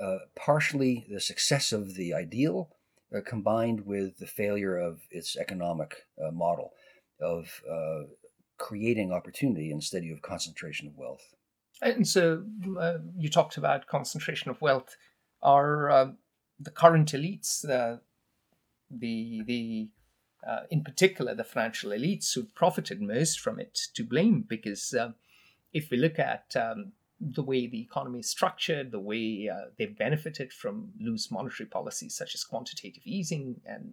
uh, 0.00 0.18
partially 0.34 1.06
the 1.10 1.20
success 1.20 1.72
of 1.72 1.94
the 1.94 2.14
ideal 2.14 2.70
uh, 3.14 3.20
combined 3.26 3.86
with 3.86 4.18
the 4.18 4.26
failure 4.26 4.76
of 4.76 5.00
its 5.10 5.36
economic 5.36 6.06
uh, 6.22 6.30
model 6.30 6.72
of 7.20 7.62
uh, 7.70 8.02
creating 8.56 9.12
opportunity 9.12 9.70
instead 9.70 10.04
of 10.04 10.22
concentration 10.22 10.86
of 10.86 10.96
wealth. 10.96 11.34
And 11.82 12.06
so 12.06 12.44
uh, 12.78 12.98
you 13.16 13.28
talked 13.28 13.56
about 13.56 13.86
concentration 13.86 14.50
of 14.50 14.60
wealth. 14.60 14.96
Are 15.42 15.90
uh, 15.90 16.10
the 16.58 16.70
current 16.70 17.12
elites, 17.12 17.62
the 17.62 18.00
the 18.90 19.88
uh, 20.46 20.60
in 20.70 20.82
particular 20.82 21.34
the 21.34 21.44
financial 21.44 21.90
elites 21.90 22.34
who 22.34 22.44
profited 22.44 23.00
most 23.00 23.40
from 23.40 23.60
it, 23.60 23.78
to 23.94 24.04
blame? 24.04 24.44
Because 24.48 24.94
uh, 24.94 25.12
if 25.72 25.90
we 25.90 25.96
look 25.96 26.18
at 26.18 26.54
um, 26.56 26.92
the 27.20 27.42
way 27.42 27.66
the 27.66 27.80
economy 27.80 28.20
is 28.20 28.30
structured, 28.30 28.90
the 28.90 29.00
way 29.00 29.48
uh, 29.52 29.66
they've 29.78 29.96
benefited 29.96 30.52
from 30.52 30.90
loose 30.98 31.30
monetary 31.30 31.68
policies 31.68 32.16
such 32.16 32.34
as 32.34 32.44
quantitative 32.44 33.02
easing 33.04 33.60
and 33.66 33.92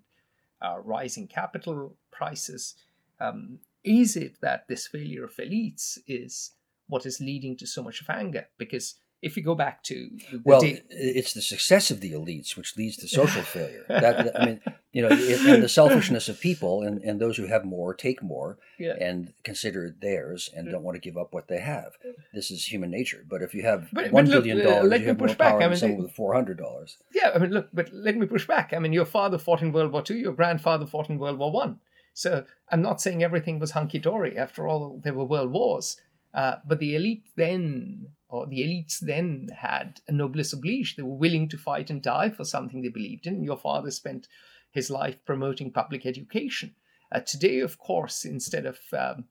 uh, 0.61 0.77
rising 0.79 1.27
capital 1.27 1.95
prices, 2.11 2.75
um, 3.19 3.59
is 3.83 4.15
it 4.15 4.39
that 4.41 4.67
this 4.67 4.87
failure 4.87 5.25
of 5.25 5.35
elites 5.35 5.97
is 6.07 6.51
what 6.87 7.05
is 7.05 7.19
leading 7.19 7.57
to 7.57 7.67
so 7.67 7.83
much 7.83 8.01
of 8.01 8.09
anger? 8.09 8.47
Because 8.57 8.95
if 9.21 9.35
you 9.35 9.43
go 9.43 9.55
back 9.55 9.83
to 9.83 10.09
the 10.31 10.41
Well, 10.45 10.61
it's 10.63 11.33
the 11.33 11.41
success 11.41 11.89
of 11.89 12.01
the 12.01 12.11
elites 12.11 12.55
which 12.55 12.77
leads 12.77 12.97
to 12.97 13.07
social 13.07 13.41
failure. 13.55 13.83
That, 13.87 14.39
I 14.39 14.45
mean, 14.45 14.61
you 14.91 15.01
know, 15.01 15.09
it, 15.11 15.45
and 15.45 15.63
the 15.63 15.69
selfishness 15.69 16.29
of 16.29 16.39
people, 16.39 16.83
and, 16.83 17.01
and 17.01 17.19
those 17.19 17.37
who 17.37 17.47
have 17.47 17.65
more 17.65 17.93
take 17.93 18.21
more 18.21 18.57
yeah. 18.77 18.93
and 18.99 19.33
consider 19.43 19.85
it 19.85 20.01
theirs 20.01 20.49
and 20.55 20.69
don't 20.71 20.83
want 20.83 20.95
to 20.95 21.01
give 21.01 21.17
up 21.17 21.33
what 21.33 21.47
they 21.47 21.59
have. 21.59 21.93
This 22.33 22.51
is 22.51 22.65
human 22.65 22.91
nature. 22.91 23.25
But 23.27 23.41
if 23.41 23.53
you 23.53 23.63
have 23.63 23.89
But- 23.91 24.11
one 24.11 24.25
but 24.25 24.31
look, 24.35 24.43
billion 24.43 24.65
uh, 24.65 24.69
dollars, 24.69 24.89
let 24.89 24.99
you 24.99 25.05
me 25.05 25.07
have 25.09 25.19
more 25.19 25.27
push 25.27 25.37
back. 25.37 25.51
power 25.53 25.57
I 25.57 25.63
than 25.63 25.69
mean, 25.71 25.79
someone 25.79 26.03
with 26.03 26.11
four 26.11 26.33
hundred 26.33 26.57
dollars. 26.57 26.97
Yeah, 27.13 27.31
I 27.33 27.39
mean, 27.39 27.51
look, 27.51 27.69
but 27.73 27.91
let 27.91 28.15
me 28.15 28.25
push 28.27 28.45
back. 28.45 28.73
I 28.73 28.79
mean, 28.79 28.93
your 28.93 29.05
father 29.05 29.37
fought 29.37 29.61
in 29.61 29.71
World 29.71 29.91
War 29.91 30.03
II, 30.09 30.19
your 30.19 30.33
grandfather 30.33 30.85
fought 30.85 31.09
in 31.09 31.17
World 31.17 31.39
War 31.39 31.51
One. 31.51 31.79
So 32.13 32.45
I'm 32.71 32.81
not 32.81 32.99
saying 33.01 33.23
everything 33.23 33.59
was 33.59 33.71
hunky 33.71 33.99
dory. 33.99 34.37
After 34.37 34.67
all, 34.67 34.99
there 35.03 35.13
were 35.13 35.25
world 35.25 35.51
wars. 35.51 35.97
Uh, 36.33 36.55
but 36.67 36.79
the 36.79 36.95
elite 36.95 37.23
then, 37.35 38.07
or 38.29 38.45
the 38.45 38.59
elites 38.59 38.99
then, 38.99 39.47
had 39.57 40.01
a 40.07 40.11
noblesse 40.11 40.53
oblige. 40.53 40.95
They 40.95 41.03
were 41.03 41.15
willing 41.15 41.47
to 41.49 41.57
fight 41.57 41.89
and 41.89 42.01
die 42.01 42.29
for 42.29 42.43
something 42.43 42.81
they 42.81 42.89
believed 42.89 43.27
in. 43.27 43.43
Your 43.43 43.57
father 43.57 43.91
spent 43.91 44.27
his 44.71 44.89
life 44.89 45.17
promoting 45.25 45.71
public 45.71 46.05
education. 46.05 46.75
Uh, 47.11 47.21
today, 47.21 47.59
of 47.59 47.77
course, 47.77 48.25
instead 48.25 48.65
of 48.65 48.79
um, 48.91 49.25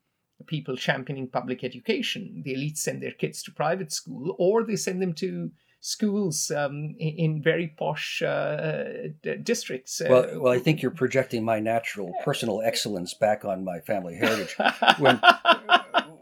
people 0.46 0.76
championing 0.76 1.28
public 1.28 1.62
education, 1.62 2.42
the 2.44 2.54
elites 2.54 2.78
send 2.78 3.02
their 3.02 3.12
kids 3.12 3.42
to 3.42 3.52
private 3.52 3.92
school 3.92 4.34
or 4.38 4.64
they 4.64 4.76
send 4.76 5.02
them 5.02 5.12
to 5.14 5.50
schools 5.80 6.50
um, 6.50 6.96
in, 6.98 7.40
very 7.42 7.68
posh 7.68 8.22
uh, 8.22 9.08
d- 9.22 9.36
districts. 9.36 10.00
Uh, 10.00 10.06
Well, 10.10 10.40
well, 10.40 10.52
I 10.52 10.58
think 10.58 10.82
you're 10.82 10.90
projecting 10.90 11.44
my 11.44 11.60
natural 11.60 12.12
personal 12.24 12.60
excellence 12.62 13.14
back 13.14 13.44
on 13.44 13.64
my 13.64 13.80
family 13.80 14.16
heritage. 14.16 14.56
When 14.98 15.20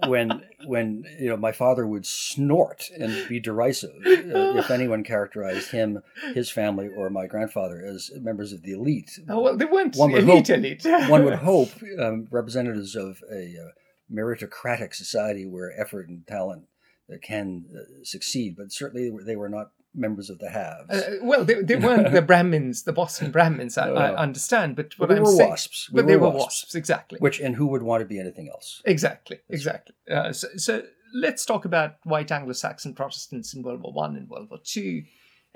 when 0.09 0.43
when 0.67 1.05
you 1.19 1.29
know 1.29 1.37
my 1.37 1.53
father 1.53 1.87
would 1.87 2.07
snort 2.07 2.91
and 2.99 3.29
be 3.29 3.41
derisive 3.41 3.95
uh, 4.07 4.59
if 4.59 4.71
anyone 4.71 5.05
characterized 5.05 5.71
him, 5.71 6.03
his 6.35 6.51
family, 6.51 6.89
or 6.89 7.11
my 7.11 7.27
grandfather 7.27 7.85
as 7.85 8.11
members 8.21 8.53
of 8.53 8.63
the 8.63 8.73
elite. 8.73 9.19
Oh, 9.29 9.41
well, 9.41 9.57
they 9.57 9.65
weren't 9.65 9.97
One 9.97 10.13
would 10.13 10.23
elite 10.25 10.49
hope- 10.49 10.57
elite. 10.57 10.83
One 11.11 11.25
would 11.25 11.35
hope 11.51 11.71
um, 11.99 12.27
representatives 12.31 12.95
of 12.97 13.23
a 13.31 13.55
uh, 13.59 13.71
meritocratic 14.13 14.95
society 14.95 15.47
where 15.47 15.79
effort 15.81 16.09
and 16.09 16.27
talent 16.27 16.65
uh, 17.13 17.17
can 17.23 17.65
uh, 17.75 18.05
succeed, 18.05 18.57
but 18.57 18.73
certainly 18.73 19.11
they 19.25 19.37
were 19.37 19.49
not 19.49 19.71
members 19.95 20.29
of 20.31 20.39
the 20.39 20.51
haves. 20.51 20.91
Uh, 20.91 21.17
well, 21.23 21.45
they, 21.45 21.63
they 21.63 21.77
weren't 21.77 22.13
the 22.13 22.23
Brahmins, 22.31 22.83
the 22.83 22.93
Boston 22.93 23.31
Brahmins. 23.31 23.79
I, 23.79 23.87
No, 23.89 23.95
I 23.95 24.17
understand, 24.17 24.77
but 24.77 24.91
But 24.99 25.09
what 25.09 25.09
we 25.11 25.17
I'm 25.17 25.23
were 25.23 25.31
saying, 25.31 25.51
wasps. 25.51 25.91
We 25.91 26.01
but 26.03 26.07
they 26.09 26.17
were 26.17 26.29
were 26.29 26.35
wasps. 26.35 26.63
wasps, 26.65 26.75
exactly. 26.75 27.19
Which 27.21 27.41
and 27.41 27.55
who 27.57 27.67
would 27.69 27.83
want 27.83 28.01
to 28.03 28.07
be 28.07 28.19
anything 28.19 28.49
else? 28.49 28.83
Exactly, 28.85 29.39
exactly. 29.49 29.95
Uh, 30.11 30.33
so, 30.33 30.49
so 30.57 30.83
let's 31.15 31.45
talk 31.47 31.65
about 31.65 31.97
white 32.05 32.33
Anglo-Saxon 32.33 32.95
Protestants 32.95 33.55
in 33.55 33.63
World 33.63 33.83
War 33.83 33.93
One 33.93 34.17
and 34.17 34.29
World 34.29 34.51
War 34.51 34.59
Two. 34.65 35.05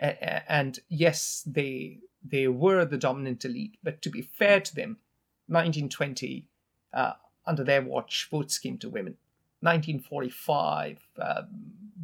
Uh, 0.00 0.12
and 0.48 0.78
yes, 0.88 1.42
they 1.46 1.98
they 2.24 2.46
were 2.48 2.84
the 2.84 2.98
dominant 2.98 3.44
elite, 3.44 3.76
but 3.82 4.02
to 4.02 4.10
be 4.10 4.22
fair 4.22 4.60
to 4.60 4.74
them, 4.74 4.98
1920, 5.46 6.46
uh, 6.92 7.12
under 7.46 7.64
their 7.64 7.82
watch, 7.82 8.28
votes 8.30 8.58
came 8.58 8.78
to 8.78 8.88
women. 8.88 9.16
1945, 9.60 10.98
um, 11.20 11.46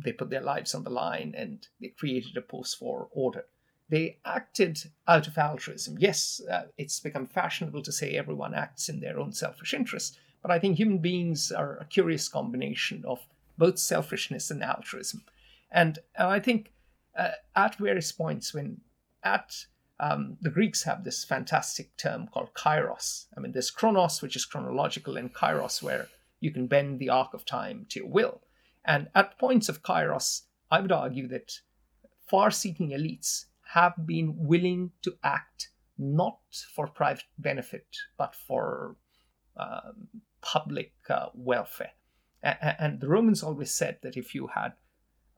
they 0.03 0.13
put 0.13 0.31
their 0.31 0.41
lives 0.41 0.75
on 0.75 0.85
the 0.85 0.91
line 0.91 1.35
and 1.37 1.67
they 1.81 1.89
created 1.89 2.37
a 2.37 2.43
post-war 2.43 3.09
order. 3.13 3.45
They 3.89 4.19
acted 4.25 4.83
out 5.07 5.27
of 5.27 5.39
altruism. 5.39 5.97
Yes, 5.99 6.41
uh, 6.51 6.63
it's 6.79 7.01
become 7.01 7.27
fashionable 7.27 7.83
to 7.83 7.93
say 7.93 8.13
everyone 8.13 8.55
acts 8.55 8.89
in 8.89 9.01
their 9.01 9.19
own 9.19 9.33
selfish 9.33 9.75
interest, 9.75 10.19
but 10.43 10.51
I 10.51 10.59
think 10.59 10.77
human 10.77 10.99
beings 10.99 11.53
are 11.53 11.77
a 11.77 11.85
curious 11.85 12.29
combination 12.29 13.05
of 13.07 13.21
both 13.59 13.79
selfishness 13.79 14.51
and 14.51 14.63
altruism. 14.63 15.23
And, 15.71 15.99
and 16.17 16.29
I 16.29 16.41
think 16.41 16.73
uh, 17.17 17.33
at 17.55 17.77
various 17.77 18.11
points, 18.11 18.55
when 18.55 18.81
at 19.23 19.67
um, 20.01 20.37
the 20.41 20.51
Greeks 20.51 20.83
have 20.85 21.05
this 21.05 21.25
fantastic 21.25 21.97
term 21.97 22.29
called 22.33 22.53
kairos. 22.55 23.27
I 23.37 23.41
mean, 23.41 23.53
there's 23.53 23.71
chronos, 23.71 24.23
which 24.23 24.37
is 24.37 24.45
chronological, 24.45 25.17
and 25.17 25.33
kairos, 25.33 25.83
where 25.83 26.09
you 26.41 26.51
can 26.51 26.67
bend 26.67 26.99
the 26.99 27.11
arc 27.11 27.33
of 27.33 27.45
time 27.45 27.87
to 27.91 28.01
your 28.01 28.09
will. 28.09 28.41
And 28.85 29.09
at 29.15 29.39
points 29.39 29.69
of 29.69 29.83
kairos, 29.83 30.43
I 30.71 30.81
would 30.81 30.93
argue 30.93 31.29
that 31.29 31.61
far 32.27 32.51
seeking 32.51 32.91
elites 32.91 33.47
have 33.73 33.95
been 34.07 34.35
willing 34.37 34.93
to 35.03 35.17
act 35.23 35.71
not 35.99 36.39
for 36.75 36.87
private 36.87 37.25
benefit, 37.39 37.87
but 38.19 38.35
for 38.35 38.97
um, 39.57 40.09
public 40.41 40.93
uh, 41.09 41.27
welfare. 41.35 41.93
And 42.43 43.01
the 43.01 43.09
Romans 43.09 43.43
always 43.43 43.71
said 43.71 43.99
that 44.03 44.17
if 44.17 44.35
you 44.35 44.49
had 44.49 44.75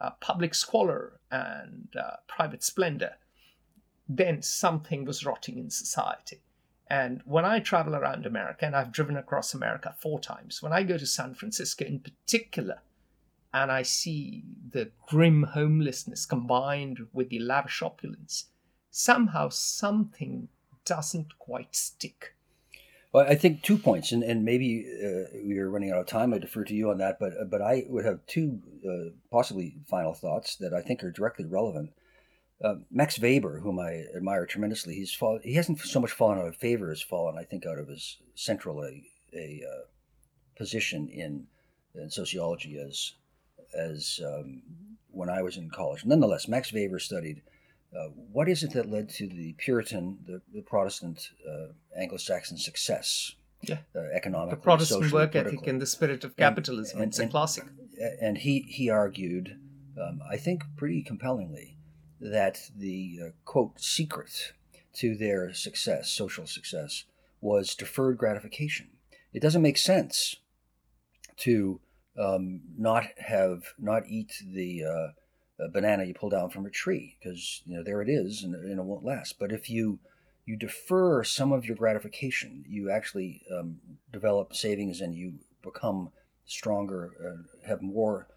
uh, 0.00 0.10
public 0.20 0.54
squalor 0.54 1.20
and 1.30 1.88
uh, 1.96 2.16
private 2.26 2.64
splendor, 2.64 3.12
then 4.08 4.42
something 4.42 5.04
was 5.04 5.24
rotting 5.24 5.58
in 5.58 5.70
society. 5.70 6.40
And 6.88 7.22
when 7.24 7.44
I 7.44 7.60
travel 7.60 7.94
around 7.94 8.26
America, 8.26 8.64
and 8.64 8.74
I've 8.74 8.92
driven 8.92 9.16
across 9.16 9.54
America 9.54 9.94
four 10.00 10.20
times, 10.20 10.62
when 10.62 10.72
I 10.72 10.82
go 10.82 10.98
to 10.98 11.06
San 11.06 11.34
Francisco 11.34 11.84
in 11.84 12.00
particular, 12.00 12.80
and 13.56 13.72
I 13.72 13.82
see 13.82 14.44
the 14.70 14.90
grim 15.08 15.42
homelessness 15.42 16.26
combined 16.26 17.06
with 17.14 17.30
the 17.30 17.38
lavish 17.38 17.80
opulence, 17.80 18.46
somehow 18.90 19.48
something 19.48 20.48
doesn't 20.84 21.38
quite 21.38 21.74
stick. 21.74 22.34
Well, 23.12 23.26
I 23.26 23.34
think 23.34 23.62
two 23.62 23.78
points, 23.78 24.12
and, 24.12 24.22
and 24.22 24.44
maybe 24.44 24.84
uh, 25.02 25.38
we 25.42 25.58
are 25.58 25.70
running 25.70 25.90
out 25.90 26.00
of 26.00 26.06
time. 26.06 26.34
I 26.34 26.38
defer 26.38 26.64
to 26.64 26.74
you 26.74 26.90
on 26.90 26.98
that, 26.98 27.18
but 27.18 27.32
but 27.50 27.62
I 27.62 27.84
would 27.88 28.04
have 28.04 28.26
two 28.26 28.60
uh, 28.86 29.10
possibly 29.30 29.76
final 29.86 30.12
thoughts 30.12 30.56
that 30.56 30.74
I 30.74 30.82
think 30.82 31.02
are 31.02 31.10
directly 31.10 31.46
relevant. 31.46 31.92
Uh, 32.62 32.76
Max 32.90 33.18
Weber, 33.18 33.60
whom 33.60 33.78
I 33.78 34.04
admire 34.14 34.44
tremendously, 34.44 34.94
he's 34.94 35.16
he 35.42 35.54
hasn't 35.54 35.80
so 35.80 36.00
much 36.00 36.10
fallen 36.10 36.38
out 36.38 36.48
of 36.48 36.56
favor 36.56 36.90
as 36.90 37.00
fallen, 37.00 37.38
I 37.38 37.44
think, 37.44 37.64
out 37.64 37.78
of 37.78 37.88
his 37.88 38.18
central 38.34 38.82
a, 38.82 39.02
a 39.32 39.62
uh, 39.66 39.84
position 40.58 41.08
in, 41.08 41.46
in 41.94 42.10
sociology 42.10 42.78
as 42.78 43.12
as 43.76 44.20
um, 44.24 44.62
when 45.10 45.28
I 45.28 45.42
was 45.42 45.56
in 45.56 45.70
college. 45.70 46.04
Nonetheless, 46.04 46.48
Max 46.48 46.72
Weber 46.72 46.98
studied 46.98 47.42
uh, 47.96 48.08
what 48.32 48.48
is 48.48 48.62
it 48.62 48.72
that 48.72 48.90
led 48.90 49.08
to 49.08 49.26
the 49.26 49.54
Puritan, 49.58 50.18
the, 50.26 50.42
the 50.52 50.62
Protestant 50.62 51.30
uh, 51.48 51.68
Anglo-Saxon 51.96 52.58
success, 52.58 53.32
yeah, 53.62 53.78
uh, 53.94 54.00
economically, 54.14 54.56
the 54.56 54.62
Protestant 54.62 55.02
socially, 55.04 55.22
work 55.22 55.36
ethic 55.36 55.66
and 55.66 55.80
the 55.80 55.86
spirit 55.86 56.24
of 56.24 56.36
capitalism. 56.36 57.00
And, 57.00 57.08
it's 57.08 57.18
a 57.18 57.26
classic. 57.26 57.64
And 58.20 58.38
he 58.38 58.60
he 58.68 58.90
argued, 58.90 59.58
um, 60.00 60.20
I 60.30 60.36
think, 60.36 60.64
pretty 60.76 61.02
compellingly, 61.02 61.78
that 62.20 62.70
the 62.76 63.18
uh, 63.24 63.30
quote 63.44 63.80
secret 63.80 64.52
to 64.94 65.16
their 65.16 65.54
success, 65.54 66.10
social 66.10 66.46
success, 66.46 67.04
was 67.40 67.74
deferred 67.74 68.18
gratification. 68.18 68.88
It 69.32 69.40
doesn't 69.40 69.62
make 69.62 69.78
sense 69.78 70.36
to 71.38 71.80
um, 72.18 72.60
not 72.76 73.04
have 73.18 73.62
not 73.78 74.04
eat 74.08 74.32
the 74.44 74.84
uh, 74.84 75.68
banana 75.72 76.04
you 76.04 76.14
pull 76.14 76.30
down 76.30 76.50
from 76.50 76.66
a 76.66 76.70
tree 76.70 77.16
because 77.18 77.62
you 77.64 77.76
know 77.76 77.82
there 77.82 78.02
it 78.02 78.08
is 78.08 78.42
and, 78.42 78.54
and, 78.54 78.78
it 78.78 78.82
won't 78.82 79.04
last. 79.04 79.38
But 79.38 79.52
if 79.52 79.70
you 79.70 79.98
you 80.44 80.56
defer 80.56 81.24
some 81.24 81.52
of 81.52 81.64
your 81.64 81.76
gratification, 81.76 82.64
you 82.68 82.90
actually 82.90 83.42
um, 83.52 83.78
develop 84.12 84.54
savings 84.54 85.00
and 85.00 85.14
you 85.14 85.34
become 85.62 86.10
stronger, 86.46 87.10
uh, 87.20 87.66
have 87.68 87.82
more 87.82 88.28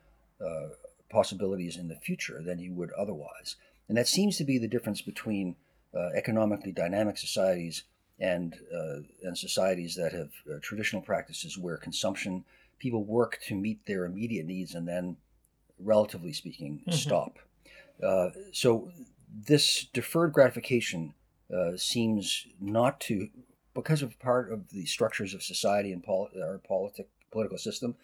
uh, 0.43 0.69
possibilities 1.09 1.77
in 1.77 1.87
the 1.87 1.95
future 1.95 2.41
than 2.43 2.59
you 2.59 2.73
would 2.73 2.91
otherwise. 2.93 3.55
And 3.87 3.97
that 3.97 4.07
seems 4.07 4.37
to 4.37 4.43
be 4.43 4.57
the 4.57 4.67
difference 4.67 5.01
between 5.01 5.55
uh, 5.95 6.09
economically 6.15 6.71
dynamic 6.71 7.17
societies 7.17 7.83
and 8.19 8.55
uh, 8.73 8.99
and 9.23 9.37
societies 9.37 9.95
that 9.95 10.11
have 10.11 10.31
uh, 10.49 10.59
traditional 10.61 11.01
practices 11.01 11.57
where 11.57 11.77
consumption 11.77 12.43
people 12.79 13.03
work 13.03 13.39
to 13.47 13.55
meet 13.55 13.85
their 13.85 14.05
immediate 14.05 14.45
needs 14.45 14.73
and 14.75 14.87
then, 14.87 15.17
relatively 15.79 16.33
speaking, 16.33 16.79
mm-hmm. 16.79 16.91
stop. 16.91 17.39
Uh, 18.03 18.29
so 18.51 18.89
this 19.47 19.85
deferred 19.93 20.33
gratification 20.33 21.13
uh, 21.55 21.75
seems 21.75 22.47
not 22.59 22.99
to, 23.01 23.29
because 23.73 24.01
of 24.01 24.17
part 24.19 24.51
of 24.51 24.69
the 24.69 24.85
structures 24.85 25.33
of 25.33 25.43
society 25.43 25.91
and 25.91 26.03
pol- 26.03 26.29
our 26.41 26.57
politic, 26.59 27.09
political 27.31 27.57
system, 27.57 27.95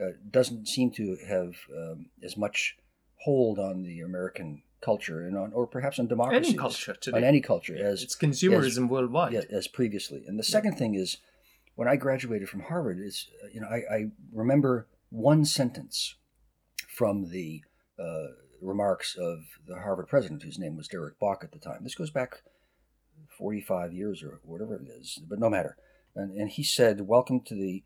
uh, 0.00 0.10
doesn't 0.30 0.68
seem 0.68 0.90
to 0.90 1.16
have 1.26 1.56
um, 1.76 2.06
as 2.22 2.36
much 2.36 2.76
hold 3.16 3.58
on 3.58 3.82
the 3.82 4.00
American 4.00 4.62
culture 4.80 5.26
and 5.26 5.36
on, 5.36 5.52
or 5.52 5.66
perhaps 5.66 5.98
on 5.98 6.06
democracy, 6.06 6.50
any 6.50 6.56
culture 6.56 6.94
today, 6.94 7.16
on 7.18 7.24
any 7.24 7.40
culture 7.40 7.76
as 7.76 8.02
it's 8.02 8.14
consumerism 8.14 8.84
as, 8.84 8.90
worldwide, 8.90 9.32
yeah, 9.32 9.40
as 9.50 9.66
previously. 9.66 10.22
And 10.26 10.38
the 10.38 10.44
second 10.44 10.76
thing 10.76 10.94
is 10.94 11.16
when 11.78 11.86
I 11.86 11.94
graduated 11.94 12.48
from 12.48 12.62
Harvard, 12.62 12.98
is 12.98 13.28
uh, 13.40 13.46
you 13.52 13.60
know 13.60 13.68
I, 13.68 13.94
I 13.94 14.04
remember 14.32 14.88
one 15.10 15.44
sentence 15.44 16.16
from 16.88 17.30
the 17.30 17.62
uh, 18.00 18.32
remarks 18.60 19.16
of 19.16 19.44
the 19.64 19.76
Harvard 19.76 20.08
president, 20.08 20.42
whose 20.42 20.58
name 20.58 20.76
was 20.76 20.88
Derek 20.88 21.20
Bok 21.20 21.44
at 21.44 21.52
the 21.52 21.60
time. 21.60 21.84
This 21.84 21.94
goes 21.94 22.10
back 22.10 22.42
45 23.28 23.92
years 23.92 24.24
or 24.24 24.40
whatever 24.42 24.74
it 24.74 24.88
is, 24.88 25.20
but 25.28 25.38
no 25.38 25.48
matter. 25.48 25.76
And, 26.16 26.36
and 26.36 26.50
he 26.50 26.64
said, 26.64 27.02
"Welcome 27.02 27.42
to 27.42 27.54
the 27.54 27.84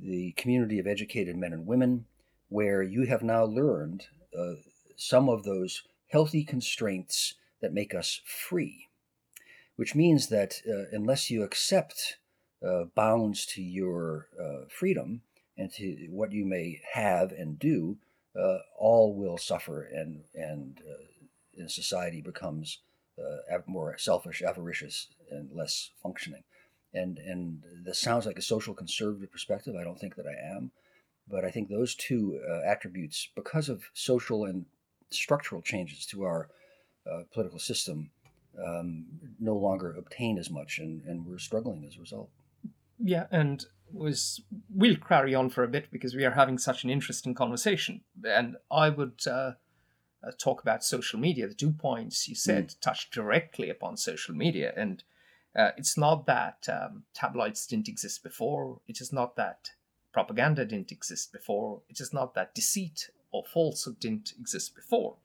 the 0.00 0.34
community 0.36 0.78
of 0.78 0.86
educated 0.86 1.36
men 1.36 1.52
and 1.52 1.66
women, 1.66 2.04
where 2.48 2.80
you 2.80 3.06
have 3.06 3.24
now 3.24 3.42
learned 3.42 4.06
uh, 4.38 4.54
some 4.96 5.28
of 5.28 5.42
those 5.42 5.82
healthy 6.06 6.44
constraints 6.44 7.34
that 7.60 7.74
make 7.74 7.92
us 7.92 8.20
free." 8.24 8.86
Which 9.74 9.96
means 9.96 10.28
that 10.28 10.62
uh, 10.64 10.96
unless 10.96 11.28
you 11.28 11.42
accept 11.42 12.18
uh, 12.66 12.84
bounds 12.94 13.44
to 13.46 13.62
your 13.62 14.28
uh, 14.40 14.66
freedom 14.68 15.22
and 15.58 15.72
to 15.72 16.06
what 16.10 16.32
you 16.32 16.44
may 16.44 16.80
have 16.92 17.32
and 17.32 17.58
do, 17.58 17.98
uh, 18.38 18.58
all 18.78 19.14
will 19.14 19.36
suffer, 19.36 19.82
and 19.82 20.22
and, 20.34 20.80
uh, 20.88 21.04
and 21.58 21.70
society 21.70 22.20
becomes 22.20 22.78
uh, 23.18 23.58
more 23.66 23.96
selfish, 23.98 24.42
avaricious, 24.42 25.08
and 25.30 25.50
less 25.52 25.90
functioning. 26.02 26.44
And 26.94 27.18
and 27.18 27.62
this 27.84 27.98
sounds 27.98 28.26
like 28.26 28.38
a 28.38 28.42
social 28.42 28.74
conservative 28.74 29.32
perspective. 29.32 29.74
I 29.76 29.84
don't 29.84 29.98
think 29.98 30.14
that 30.16 30.26
I 30.26 30.56
am, 30.56 30.70
but 31.28 31.44
I 31.44 31.50
think 31.50 31.68
those 31.68 31.94
two 31.94 32.40
uh, 32.48 32.60
attributes, 32.66 33.28
because 33.34 33.68
of 33.68 33.82
social 33.92 34.44
and 34.44 34.66
structural 35.10 35.62
changes 35.62 36.06
to 36.06 36.22
our 36.22 36.48
political 37.34 37.58
system, 37.58 38.10
um, 38.64 39.06
no 39.40 39.56
longer 39.56 39.92
obtain 39.98 40.38
as 40.38 40.48
much, 40.48 40.78
and, 40.78 41.02
and 41.04 41.26
we're 41.26 41.38
struggling 41.38 41.84
as 41.84 41.96
a 41.96 42.00
result 42.00 42.30
yeah, 43.02 43.26
and 43.30 43.64
was 43.92 44.40
we'll 44.74 44.96
carry 44.96 45.34
on 45.34 45.50
for 45.50 45.64
a 45.64 45.68
bit 45.68 45.90
because 45.90 46.14
we 46.14 46.24
are 46.24 46.32
having 46.32 46.58
such 46.58 46.84
an 46.84 46.90
interesting 46.90 47.34
conversation. 47.34 48.00
And 48.24 48.56
I 48.70 48.88
would 48.88 49.20
uh, 49.26 49.52
uh, 50.24 50.30
talk 50.38 50.62
about 50.62 50.84
social 50.84 51.18
media. 51.18 51.48
The 51.48 51.54
two 51.54 51.72
points 51.72 52.28
you 52.28 52.34
said 52.34 52.68
mm. 52.68 52.80
touched 52.80 53.12
directly 53.12 53.68
upon 53.68 53.96
social 53.96 54.34
media, 54.34 54.72
and 54.76 55.02
uh, 55.54 55.70
it's 55.76 55.98
not 55.98 56.26
that 56.26 56.66
um, 56.68 57.04
tabloids 57.14 57.66
didn't 57.66 57.88
exist 57.88 58.22
before. 58.22 58.80
It 58.86 59.00
is 59.00 59.12
not 59.12 59.36
that 59.36 59.70
propaganda 60.12 60.64
didn't 60.64 60.92
exist 60.92 61.32
before. 61.32 61.82
It 61.88 62.00
is 62.00 62.12
not 62.12 62.34
that 62.34 62.54
deceit 62.54 63.10
or 63.30 63.44
falsehood 63.44 63.98
didn't 63.98 64.32
exist 64.38 64.74
before. 64.74 65.16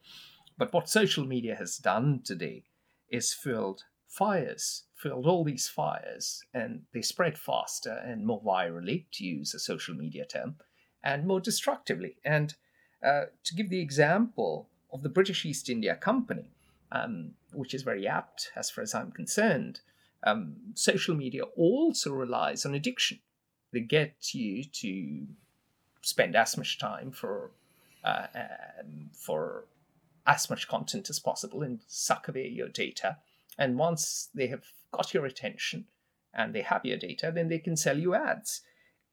But 0.58 0.74
what 0.74 0.90
social 0.90 1.26
media 1.26 1.56
has 1.56 1.78
done 1.78 2.22
today 2.24 2.64
is 3.10 3.34
filled 3.34 3.84
fires 4.08 4.84
filled 4.98 5.28
all 5.28 5.44
these 5.44 5.68
fires 5.68 6.44
and 6.54 6.82
they 6.94 7.02
spread 7.02 7.38
faster 7.38 8.02
and 8.04 8.26
more 8.26 8.42
virally, 8.42 9.06
to 9.12 9.24
use 9.24 9.54
a 9.54 9.60
social 9.60 9.96
media 9.96 10.26
term, 10.26 10.56
and 11.04 11.26
more 11.26 11.40
destructively. 11.40 12.18
And 12.26 12.56
uh, 13.06 13.26
to 13.44 13.56
give 13.56 13.70
the 13.70 13.82
example 13.82 14.70
of 14.92 15.04
the 15.04 15.10
British 15.10 15.46
East 15.46 15.70
India 15.70 15.96
Company, 15.96 16.50
um, 16.92 17.32
which 17.54 17.74
is 17.74 17.84
very 17.84 18.08
apt 18.08 18.52
as 18.56 18.72
far 18.72 18.82
as 18.82 18.96
I'm 18.96 19.12
concerned, 19.12 19.82
um, 20.26 20.56
social 20.74 21.16
media 21.16 21.44
also 21.44 22.12
relies 22.12 22.66
on 22.66 22.74
addiction. 22.74 23.20
They 23.72 23.82
get 23.82 24.34
you 24.34 24.64
to 24.64 25.28
spend 26.02 26.36
as 26.36 26.58
much 26.58 26.80
time 26.80 27.12
for 27.12 27.52
uh, 28.04 28.28
um, 28.36 29.10
for 29.14 29.66
as 30.26 30.50
much 30.50 30.68
content 30.68 31.10
as 31.10 31.20
possible 31.20 31.62
and 31.62 31.80
suck 31.88 32.28
away 32.28 32.48
your 32.48 32.70
data. 32.70 33.18
And 33.58 33.78
once 33.78 34.30
they 34.34 34.48
have 34.48 34.64
got 34.92 35.14
your 35.14 35.26
attention 35.26 35.86
and 36.34 36.54
they 36.54 36.62
have 36.62 36.86
your 36.86 36.98
data, 36.98 37.32
then 37.34 37.50
they 37.50 37.60
can 37.60 37.76
sell 37.76 37.98
you 37.98 38.16
ads. 38.16 38.62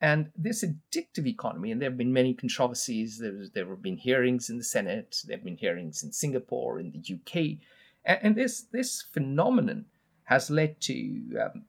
And 0.00 0.30
this 0.36 0.64
addictive 0.64 1.26
economy, 1.26 1.70
and 1.70 1.80
there 1.80 1.88
have 1.88 1.96
been 1.96 2.12
many 2.12 2.34
controversies, 2.34 3.18
there, 3.18 3.46
there 3.54 3.68
have 3.68 3.82
been 3.82 3.96
hearings 3.96 4.50
in 4.50 4.58
the 4.58 4.64
Senate, 4.64 5.16
there 5.24 5.36
have 5.36 5.44
been 5.44 5.56
hearings 5.56 6.02
in 6.02 6.12
Singapore, 6.12 6.78
in 6.78 6.90
the 6.90 7.14
UK, 7.14 7.58
and, 8.04 8.18
and 8.22 8.36
this, 8.36 8.62
this 8.72 9.02
phenomenon 9.02 9.86
has 10.24 10.50
led 10.50 10.80
to 10.82 11.22
um, 11.40 11.64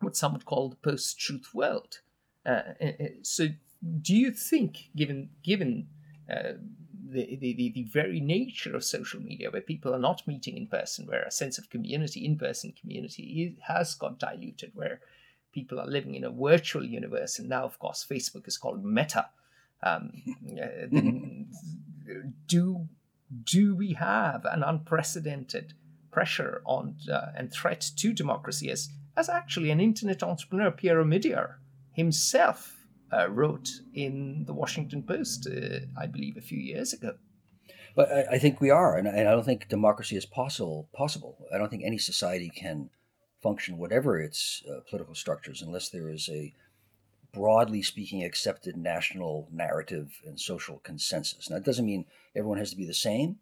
what 0.00 0.16
some 0.16 0.32
would 0.32 0.44
call 0.44 0.70
the 0.70 0.76
post 0.76 1.20
truth 1.20 1.50
world. 1.54 2.00
Uh, 2.44 2.62
uh, 2.80 2.86
uh, 3.00 3.06
so, 3.22 3.48
do 4.00 4.14
you 4.14 4.30
think, 4.32 4.90
given, 4.96 5.30
given 5.44 5.86
uh, 6.32 6.54
the, 7.12 7.36
the, 7.36 7.72
the 7.74 7.86
very 7.90 8.20
nature 8.20 8.74
of 8.74 8.84
social 8.84 9.20
media, 9.20 9.50
where 9.50 9.60
people 9.60 9.94
are 9.94 9.98
not 9.98 10.26
meeting 10.26 10.56
in 10.56 10.66
person, 10.66 11.06
where 11.06 11.22
a 11.22 11.30
sense 11.30 11.58
of 11.58 11.70
community, 11.70 12.24
in 12.24 12.38
person 12.38 12.72
community, 12.80 13.56
has 13.66 13.94
got 13.94 14.18
diluted, 14.18 14.72
where 14.74 15.00
people 15.52 15.78
are 15.78 15.86
living 15.86 16.14
in 16.14 16.24
a 16.24 16.30
virtual 16.30 16.84
universe. 16.84 17.38
And 17.38 17.48
now, 17.48 17.64
of 17.64 17.78
course, 17.78 18.06
Facebook 18.08 18.48
is 18.48 18.58
called 18.58 18.84
Meta. 18.84 19.28
Um, 19.82 20.12
uh, 20.62 22.14
do, 22.46 22.88
do 23.44 23.74
we 23.74 23.94
have 23.94 24.44
an 24.44 24.62
unprecedented 24.62 25.74
pressure 26.10 26.62
on 26.64 26.96
uh, 27.10 27.32
and 27.36 27.52
threat 27.52 27.90
to 27.96 28.12
democracy 28.12 28.70
as, 28.70 28.90
as 29.16 29.28
actually 29.28 29.70
an 29.70 29.80
internet 29.80 30.22
entrepreneur, 30.22 30.70
Pierre 30.70 31.02
Omidyar, 31.02 31.54
himself 31.92 32.81
uh, 33.12 33.28
wrote 33.30 33.68
in 33.94 34.44
the 34.46 34.54
Washington 34.54 35.02
Post, 35.02 35.46
uh, 35.46 35.80
I 36.00 36.06
believe, 36.06 36.36
a 36.36 36.40
few 36.40 36.58
years 36.58 36.92
ago. 36.92 37.14
But 37.94 38.10
I, 38.10 38.24
I 38.32 38.38
think 38.38 38.60
we 38.60 38.70
are, 38.70 38.96
and 38.96 39.06
I, 39.06 39.12
and 39.12 39.28
I, 39.28 39.32
don't 39.32 39.44
think 39.44 39.68
democracy 39.68 40.16
is 40.16 40.24
possible. 40.24 40.88
Possible. 40.94 41.36
I 41.54 41.58
don't 41.58 41.68
think 41.68 41.82
any 41.84 41.98
society 41.98 42.50
can 42.54 42.90
function, 43.42 43.76
whatever 43.76 44.18
its 44.18 44.62
uh, 44.70 44.80
political 44.88 45.14
structures, 45.14 45.62
unless 45.62 45.88
there 45.88 46.08
is 46.08 46.28
a 46.30 46.54
broadly 47.32 47.82
speaking 47.82 48.22
accepted 48.22 48.76
national 48.76 49.48
narrative 49.50 50.20
and 50.24 50.38
social 50.38 50.80
consensus. 50.84 51.50
Now, 51.50 51.56
it 51.56 51.64
doesn't 51.64 51.86
mean 51.86 52.04
everyone 52.36 52.58
has 52.58 52.70
to 52.70 52.76
be 52.76 52.86
the 52.86 52.94
same 52.94 53.36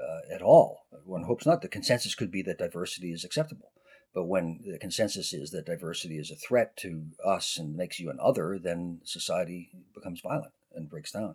uh, 0.00 0.34
at 0.34 0.42
all. 0.42 0.86
One 1.04 1.24
hopes 1.24 1.46
not. 1.46 1.62
The 1.62 1.68
consensus 1.68 2.14
could 2.14 2.30
be 2.30 2.42
that 2.42 2.58
diversity 2.58 3.12
is 3.12 3.24
acceptable. 3.24 3.70
But 4.14 4.26
when 4.26 4.60
the 4.64 4.78
consensus 4.78 5.32
is 5.32 5.50
that 5.50 5.66
diversity 5.66 6.18
is 6.18 6.30
a 6.30 6.36
threat 6.36 6.76
to 6.78 7.06
us 7.24 7.58
and 7.58 7.76
makes 7.76 7.98
you 7.98 8.10
an 8.10 8.18
other, 8.22 8.58
then 8.62 9.00
society 9.04 9.70
becomes 9.92 10.20
violent 10.20 10.52
and 10.72 10.88
breaks 10.88 11.12
down. 11.12 11.34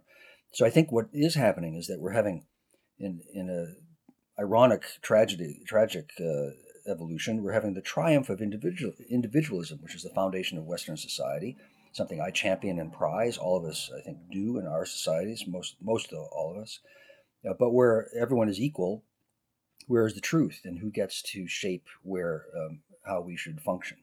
So 0.54 0.66
I 0.66 0.70
think 0.70 0.92
what 0.92 1.10
is 1.14 1.36
happening 1.36 1.76
is 1.76 1.88
that 1.88 2.00
we're 2.00 2.14
having, 2.14 2.46
in 2.98 3.22
in 3.34 3.50
a 3.50 4.42
ironic 4.42 4.84
tragedy, 5.02 5.62
tragic 5.68 6.12
uh, 6.20 6.52
evolution, 6.90 7.44
we're 7.44 7.52
having 7.52 7.74
the 7.74 7.82
triumph 7.82 8.30
of 8.30 8.42
individual 8.42 8.94
individualism, 9.10 9.80
which 9.82 9.96
is 9.96 10.04
the 10.04 10.10
foundation 10.10 10.58
of 10.58 10.64
Western 10.64 10.96
society, 10.98 11.58
something 11.92 12.22
I 12.22 12.32
champion 12.32 12.80
and 12.80 12.94
prize. 12.94 13.38
All 13.38 13.58
of 13.58 13.66
us, 13.66 13.92
I 13.96 14.02
think, 14.02 14.18
do 14.32 14.58
in 14.58 14.66
our 14.66 14.86
societies. 14.86 15.44
Most 15.46 15.76
most 15.82 16.14
of 16.14 16.20
all 16.32 16.52
of 16.56 16.64
us, 16.64 16.80
uh, 17.48 17.54
but 17.60 17.72
where 17.72 18.08
everyone 18.18 18.50
is 18.50 18.60
equal, 18.60 19.04
where 19.90 20.06
is 20.06 20.14
the 20.14 20.22
truth, 20.22 20.62
and 20.66 20.78
who 20.78 20.92
gets 20.92 21.20
to 21.24 21.48
shape 21.48 21.88
where 22.04 22.46
um, 22.56 22.82
how 23.06 23.20
we 23.20 23.36
should 23.36 23.60
function? 23.60 23.98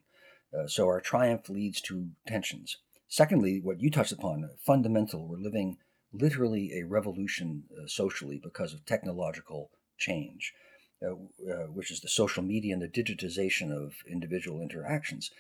Uh, 0.53 0.67
so 0.67 0.87
our 0.87 1.01
triumph 1.01 1.49
leads 1.49 1.81
to 1.81 2.09
tensions. 2.27 2.79
Secondly, 3.07 3.61
what 3.63 3.81
you 3.81 3.89
touched 3.89 4.11
upon, 4.11 4.51
fundamental. 4.59 5.29
We're 5.29 5.39
living 5.39 5.79
literally 6.13 6.73
a 6.75 6.87
revolution 6.87 7.65
uh, 7.71 7.87
socially 7.87 8.41
because 8.43 8.75
of 8.75 8.85
technological 8.85 9.71
change, 9.97 10.53
uh, 11.01 11.13
uh, 11.13 11.67
which 11.73 11.93
is 11.93 12.01
the 12.01 12.09
social 12.09 12.43
media 12.43 12.75
and 12.75 12.83
the 12.83 12.89
digitization 12.89 13.71
of 13.71 13.95
individual 14.11 14.61
interactions. 14.61 15.31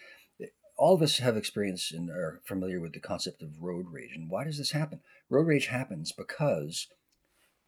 All 0.78 0.94
of 0.94 1.02
us 1.02 1.18
have 1.18 1.36
experience 1.36 1.90
and 1.90 2.08
are 2.08 2.40
familiar 2.44 2.78
with 2.78 2.92
the 2.92 3.00
concept 3.00 3.42
of 3.42 3.62
road 3.62 3.86
rage. 3.90 4.12
And 4.14 4.30
why 4.30 4.44
does 4.44 4.58
this 4.58 4.70
happen? 4.70 5.00
Road 5.28 5.48
rage 5.48 5.66
happens 5.66 6.12
because 6.12 6.86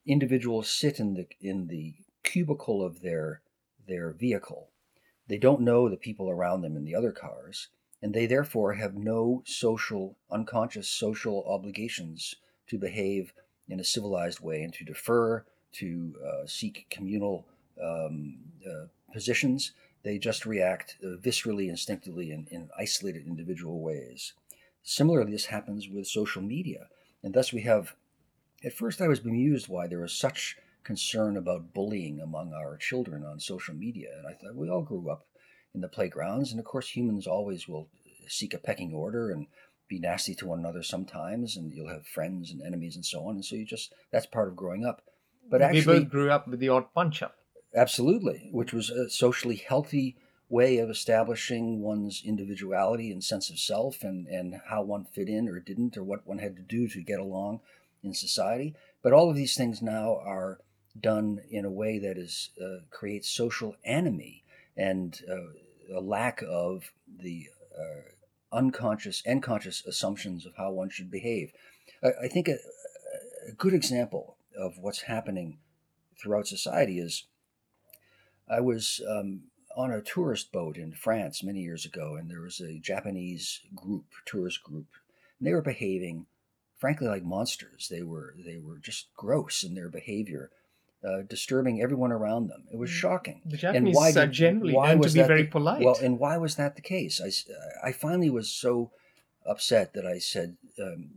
individuals 0.06 0.70
sit 0.70 1.00
in 1.00 1.14
the 1.14 1.26
in 1.40 1.66
the 1.66 1.94
cubicle 2.30 2.84
of 2.84 3.00
their 3.00 3.40
their 3.86 4.12
vehicle. 4.12 4.68
They 5.28 5.38
don't 5.38 5.62
know 5.62 5.88
the 5.88 5.96
people 5.96 6.28
around 6.30 6.60
them 6.60 6.76
in 6.76 6.84
the 6.84 6.94
other 6.94 7.12
cars, 7.12 7.68
and 8.02 8.12
they 8.12 8.26
therefore 8.26 8.74
have 8.74 8.94
no 8.94 9.42
social, 9.46 10.16
unconscious 10.30 10.88
social 10.88 11.44
obligations 11.46 12.34
to 12.68 12.78
behave 12.78 13.32
in 13.68 13.80
a 13.80 13.84
civilized 13.84 14.40
way 14.40 14.62
and 14.62 14.72
to 14.74 14.84
defer, 14.84 15.44
to 15.72 16.14
uh, 16.26 16.46
seek 16.46 16.86
communal 16.90 17.46
um, 17.82 18.36
uh, 18.66 18.86
positions. 19.12 19.72
They 20.02 20.18
just 20.18 20.46
react 20.46 20.96
uh, 21.02 21.16
viscerally, 21.16 21.68
instinctively, 21.68 22.30
in, 22.30 22.46
in 22.50 22.70
isolated 22.78 23.26
individual 23.26 23.80
ways. 23.80 24.34
Similarly, 24.82 25.32
this 25.32 25.46
happens 25.46 25.88
with 25.88 26.06
social 26.06 26.42
media. 26.42 26.88
And 27.22 27.34
thus, 27.34 27.52
we 27.52 27.62
have, 27.62 27.94
at 28.64 28.72
first, 28.72 29.00
I 29.00 29.08
was 29.08 29.20
bemused 29.20 29.68
why 29.68 29.86
there 29.86 30.00
was 30.00 30.12
such 30.12 30.56
concern 30.88 31.36
about 31.36 31.74
bullying 31.74 32.18
among 32.18 32.54
our 32.54 32.78
children 32.78 33.22
on 33.22 33.38
social 33.38 33.74
media. 33.74 34.08
And 34.16 34.26
I 34.26 34.32
thought 34.32 34.56
we 34.56 34.70
all 34.70 34.80
grew 34.80 35.10
up 35.10 35.26
in 35.74 35.82
the 35.82 35.88
playgrounds. 35.88 36.50
And 36.50 36.58
of 36.58 36.64
course, 36.64 36.88
humans 36.88 37.26
always 37.26 37.68
will 37.68 37.90
seek 38.26 38.54
a 38.54 38.58
pecking 38.58 38.94
order 38.94 39.30
and 39.30 39.48
be 39.86 39.98
nasty 39.98 40.34
to 40.36 40.46
one 40.46 40.60
another 40.60 40.82
sometimes, 40.82 41.58
and 41.58 41.74
you'll 41.74 41.90
have 41.90 42.06
friends 42.06 42.50
and 42.50 42.62
enemies 42.62 42.96
and 42.96 43.04
so 43.04 43.26
on. 43.26 43.34
And 43.34 43.44
so 43.44 43.54
you 43.54 43.66
just 43.66 43.92
that's 44.10 44.24
part 44.24 44.48
of 44.48 44.56
growing 44.56 44.86
up. 44.86 45.02
But 45.50 45.60
actually, 45.60 45.98
we 45.98 46.00
both 46.04 46.10
grew 46.10 46.30
up 46.30 46.48
with 46.48 46.58
the 46.58 46.70
odd 46.70 46.86
punch 46.94 47.22
up. 47.22 47.36
Absolutely, 47.76 48.48
which 48.50 48.72
was 48.72 48.88
a 48.88 49.10
socially 49.10 49.56
healthy 49.56 50.16
way 50.48 50.78
of 50.78 50.88
establishing 50.88 51.82
one's 51.82 52.22
individuality 52.24 53.10
and 53.10 53.22
sense 53.22 53.50
of 53.50 53.58
self, 53.58 54.02
and 54.02 54.26
and 54.26 54.58
how 54.70 54.80
one 54.80 55.04
fit 55.04 55.28
in 55.28 55.50
or 55.50 55.60
didn't, 55.60 55.98
or 55.98 56.02
what 56.02 56.26
one 56.26 56.38
had 56.38 56.56
to 56.56 56.62
do 56.62 56.88
to 56.88 57.02
get 57.02 57.20
along 57.20 57.60
in 58.02 58.14
society. 58.14 58.74
But 59.02 59.12
all 59.12 59.28
of 59.28 59.36
these 59.36 59.54
things 59.54 59.82
now 59.82 60.16
are 60.24 60.60
done 61.00 61.40
in 61.50 61.64
a 61.64 61.70
way 61.70 61.98
that 61.98 62.16
is 62.16 62.50
uh, 62.60 62.84
creates 62.90 63.30
social 63.30 63.76
enemy 63.84 64.44
and 64.76 65.20
uh, 65.30 65.96
a 65.96 66.00
lack 66.00 66.42
of 66.42 66.92
the 67.20 67.48
uh, 67.78 68.56
unconscious 68.56 69.22
and 69.26 69.42
conscious 69.42 69.84
assumptions 69.86 70.46
of 70.46 70.54
how 70.56 70.70
one 70.70 70.88
should 70.88 71.10
behave. 71.10 71.52
I, 72.02 72.24
I 72.24 72.28
think 72.28 72.48
a, 72.48 72.58
a, 73.48 73.52
good 73.52 73.74
example 73.74 74.36
of 74.56 74.78
what's 74.78 75.02
happening 75.02 75.58
throughout 76.20 76.46
society 76.46 76.98
is 76.98 77.24
I 78.48 78.60
was 78.60 79.00
um, 79.08 79.42
on 79.76 79.90
a 79.90 80.02
tourist 80.02 80.52
boat 80.52 80.76
in 80.76 80.92
France 80.92 81.42
many 81.42 81.60
years 81.60 81.84
ago, 81.84 82.16
and 82.16 82.30
there 82.30 82.40
was 82.40 82.60
a 82.60 82.78
Japanese 82.78 83.60
group, 83.74 84.06
tourist 84.24 84.62
group, 84.62 84.86
and 85.38 85.46
they 85.46 85.52
were 85.52 85.62
behaving, 85.62 86.26
frankly, 86.76 87.06
like 87.06 87.24
monsters. 87.24 87.88
They 87.90 88.02
were 88.02 88.34
they 88.44 88.58
were 88.58 88.78
just 88.78 89.08
gross 89.14 89.62
in 89.62 89.74
their 89.74 89.88
behavior 89.88 90.50
uh, 91.06 91.22
disturbing 91.28 91.80
everyone 91.80 92.12
around 92.12 92.48
them. 92.48 92.64
It 92.72 92.76
was 92.76 92.90
mm. 92.90 92.94
shocking. 92.94 93.40
The 93.44 93.56
Japanese 93.56 93.88
and 93.88 93.94
why 93.94 94.12
did, 94.12 94.18
are 94.18 94.26
generally 94.26 94.74
why 94.74 94.94
known 94.94 95.02
to 95.02 95.12
be 95.12 95.22
very 95.22 95.42
the, 95.42 95.48
polite. 95.48 95.84
Well, 95.84 95.98
and 96.02 96.18
why 96.18 96.36
was 96.38 96.56
that 96.56 96.76
the 96.76 96.82
case? 96.82 97.20
I, 97.20 97.88
I 97.88 97.92
finally 97.92 98.30
was 98.30 98.50
so 98.50 98.90
upset 99.46 99.94
that 99.94 100.06
I 100.06 100.18
said, 100.18 100.56
um, 100.80 101.10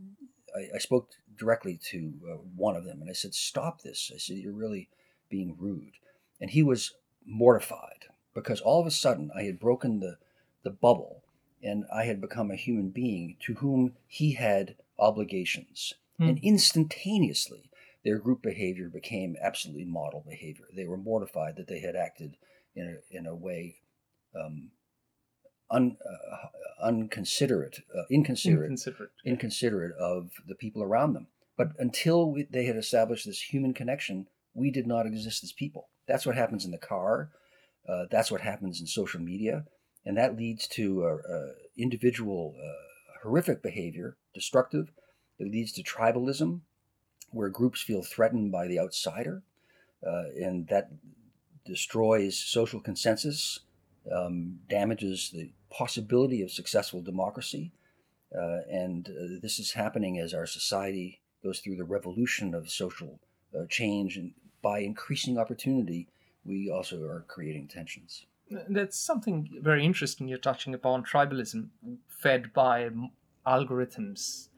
I, 0.55 0.75
I, 0.75 0.77
spoke 0.77 1.09
directly 1.37 1.79
to 1.89 2.13
uh, 2.31 2.35
one 2.55 2.75
of 2.75 2.85
them 2.85 3.01
and 3.01 3.09
I 3.09 3.13
said, 3.13 3.33
Stop 3.33 3.81
this. 3.81 4.11
I 4.13 4.17
said, 4.17 4.37
You're 4.37 4.53
really 4.53 4.89
being 5.29 5.55
rude. 5.57 5.93
And 6.39 6.51
he 6.51 6.63
was 6.63 6.93
mortified 7.25 8.05
because 8.33 8.61
all 8.61 8.79
of 8.79 8.87
a 8.87 8.91
sudden 8.91 9.31
I 9.35 9.43
had 9.43 9.59
broken 9.59 9.99
the, 9.99 10.17
the 10.63 10.69
bubble 10.69 11.23
and 11.63 11.85
I 11.93 12.05
had 12.05 12.21
become 12.21 12.51
a 12.51 12.55
human 12.55 12.89
being 12.89 13.37
to 13.41 13.55
whom 13.55 13.93
he 14.07 14.33
had 14.33 14.75
obligations. 14.97 15.93
Hmm. 16.17 16.29
And 16.29 16.39
instantaneously, 16.39 17.70
their 18.03 18.17
group 18.17 18.41
behavior 18.41 18.89
became 18.89 19.35
absolutely 19.41 19.85
model 19.85 20.23
behavior. 20.27 20.65
They 20.75 20.85
were 20.85 20.97
mortified 20.97 21.55
that 21.57 21.67
they 21.67 21.79
had 21.79 21.95
acted 21.95 22.37
in 22.75 22.97
a, 22.97 23.17
in 23.17 23.25
a 23.25 23.35
way 23.35 23.77
um, 24.35 24.71
un, 25.69 25.97
uh, 26.03 26.47
unconsiderate, 26.83 27.81
uh, 27.95 28.03
inconsiderate, 28.09 28.71
inconsiderate, 28.71 29.11
inconsiderate 29.25 29.95
of 29.97 30.31
the 30.47 30.55
people 30.55 30.81
around 30.83 31.13
them. 31.13 31.27
But 31.57 31.69
until 31.77 32.31
we, 32.31 32.47
they 32.49 32.65
had 32.65 32.75
established 32.75 33.25
this 33.25 33.41
human 33.41 33.73
connection, 33.73 34.27
we 34.53 34.71
did 34.71 34.87
not 34.87 35.05
exist 35.05 35.43
as 35.43 35.51
people. 35.51 35.89
That's 36.07 36.25
what 36.25 36.35
happens 36.35 36.65
in 36.65 36.71
the 36.71 36.77
car. 36.77 37.29
Uh, 37.87 38.05
that's 38.09 38.31
what 38.31 38.41
happens 38.41 38.79
in 38.79 38.87
social 38.87 39.19
media, 39.19 39.65
and 40.05 40.17
that 40.17 40.37
leads 40.37 40.67
to 40.67 41.03
uh, 41.03 41.33
uh, 41.33 41.47
individual 41.77 42.55
uh, 42.57 43.19
horrific 43.23 43.61
behavior, 43.61 44.17
destructive. 44.33 44.91
It 45.39 45.51
leads 45.51 45.71
to 45.73 45.83
tribalism 45.83 46.61
where 47.31 47.49
groups 47.49 47.81
feel 47.81 48.03
threatened 48.03 48.51
by 48.51 48.67
the 48.67 48.79
outsider, 48.79 49.43
uh, 50.05 50.23
and 50.39 50.67
that 50.67 50.89
destroys 51.65 52.37
social 52.37 52.79
consensus, 52.79 53.59
um, 54.11 54.59
damages 54.69 55.29
the 55.31 55.51
possibility 55.69 56.41
of 56.41 56.51
successful 56.51 57.01
democracy. 57.01 57.71
Uh, 58.35 58.59
and 58.69 59.09
uh, 59.09 59.39
this 59.41 59.59
is 59.59 59.73
happening 59.73 60.17
as 60.17 60.33
our 60.33 60.45
society 60.45 61.21
goes 61.43 61.59
through 61.59 61.75
the 61.75 61.83
revolution 61.83 62.53
of 62.53 62.69
social 62.69 63.19
uh, 63.57 63.65
change. 63.69 64.17
And 64.17 64.33
by 64.61 64.79
increasing 64.79 65.37
opportunity, 65.37 66.07
we 66.45 66.71
also 66.71 67.03
are 67.03 67.25
creating 67.27 67.67
tensions. 67.67 68.25
That's 68.69 68.99
something 68.99 69.49
very 69.61 69.85
interesting 69.85 70.27
you're 70.27 70.37
touching 70.37 70.73
upon 70.73 71.03
tribalism 71.03 71.67
fed 72.07 72.53
by 72.53 72.89
algorithms 73.45 74.49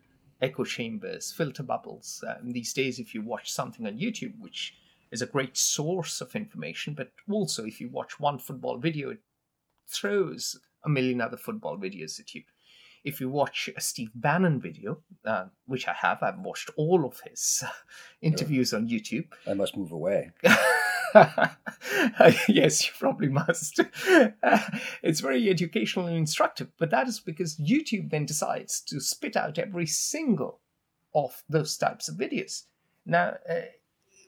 echo 0.44 0.64
chambers, 0.64 1.32
filter 1.32 1.64
bubbles. 1.64 2.24
Um, 2.28 2.52
these 2.52 2.74
days, 2.74 3.00
if 3.00 3.16
you 3.16 3.22
watch 3.24 3.52
something 3.52 3.88
on 3.88 3.98
YouTube, 3.98 4.34
which 4.40 4.76
is 5.12 5.22
a 5.22 5.26
great 5.28 5.58
source 5.58 6.22
of 6.22 6.36
information, 6.36 6.94
but 6.94 7.12
also 7.32 7.66
if 7.66 7.80
you 7.80 7.90
watch 7.90 8.20
one 8.20 8.38
football 8.38 8.78
video, 8.78 9.12
it 9.12 9.20
throws 9.88 10.60
a 10.86 10.90
million 10.90 11.22
other 11.22 11.38
football 11.38 11.78
videos 11.78 12.20
at 12.20 12.36
you. 12.36 12.44
If 13.04 13.20
you 13.20 13.30
watch 13.30 13.70
a 13.76 13.82
Steve 13.82 14.12
Bannon 14.16 14.60
video, 14.60 15.00
uh, 15.26 15.46
which 15.66 15.88
I 15.88 15.94
have, 15.94 16.22
I've 16.22 16.40
watched 16.40 16.70
all 16.78 17.06
of 17.06 17.20
his 17.22 17.64
uh, 17.66 17.70
interviews 18.22 18.74
on 18.74 18.88
YouTube. 18.88 19.28
I 19.48 19.54
must 19.54 19.78
move 19.78 19.92
away. 19.92 20.32
yes, 22.48 22.86
you 22.86 22.94
probably 23.00 23.30
must. 23.30 23.80
it's 25.04 25.20
very 25.20 25.50
educational 25.50 26.08
and 26.08 26.18
instructive, 26.18 26.70
but 26.78 26.92
that 26.92 27.08
is 27.08 27.20
because 27.20 27.58
YouTube 27.58 28.10
then 28.10 28.26
decides 28.26 28.82
to 28.82 29.00
spit 29.00 29.36
out 29.36 29.60
every 29.60 29.86
single 29.86 30.60
of 31.14 31.44
those 31.48 31.78
types 31.78 32.10
of 32.10 32.16
videos. 32.16 32.64
Now, 33.06 33.36
uh, 33.50 33.62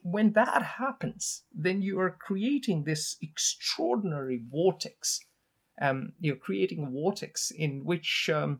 when 0.03 0.33
that 0.33 0.61
happens, 0.61 1.43
then 1.53 1.81
you 1.81 1.99
are 1.99 2.11
creating 2.11 2.83
this 2.83 3.15
extraordinary 3.21 4.41
vortex. 4.51 5.19
Um, 5.81 6.13
you're 6.19 6.35
creating 6.35 6.83
a 6.83 6.89
vortex 6.89 7.51
in 7.51 7.83
which 7.83 8.29
um, 8.31 8.59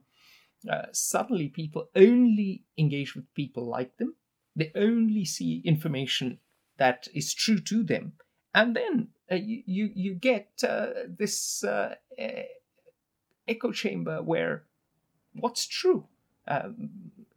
uh, 0.69 0.87
suddenly 0.91 1.49
people 1.49 1.89
only 1.95 2.63
engage 2.77 3.15
with 3.15 3.31
people 3.35 3.67
like 3.67 3.97
them. 3.97 4.15
They 4.55 4.71
only 4.75 5.25
see 5.25 5.61
information 5.63 6.39
that 6.77 7.07
is 7.13 7.33
true 7.33 7.59
to 7.59 7.83
them, 7.83 8.13
and 8.55 8.75
then 8.75 9.09
uh, 9.31 9.35
you, 9.35 9.61
you, 9.65 9.91
you 9.93 10.13
get 10.15 10.63
uh, 10.67 10.87
this 11.07 11.63
uh, 11.63 11.95
echo 13.47 13.71
chamber 13.71 14.23
where 14.23 14.63
what's 15.33 15.67
true? 15.67 16.07
Um, 16.47 16.89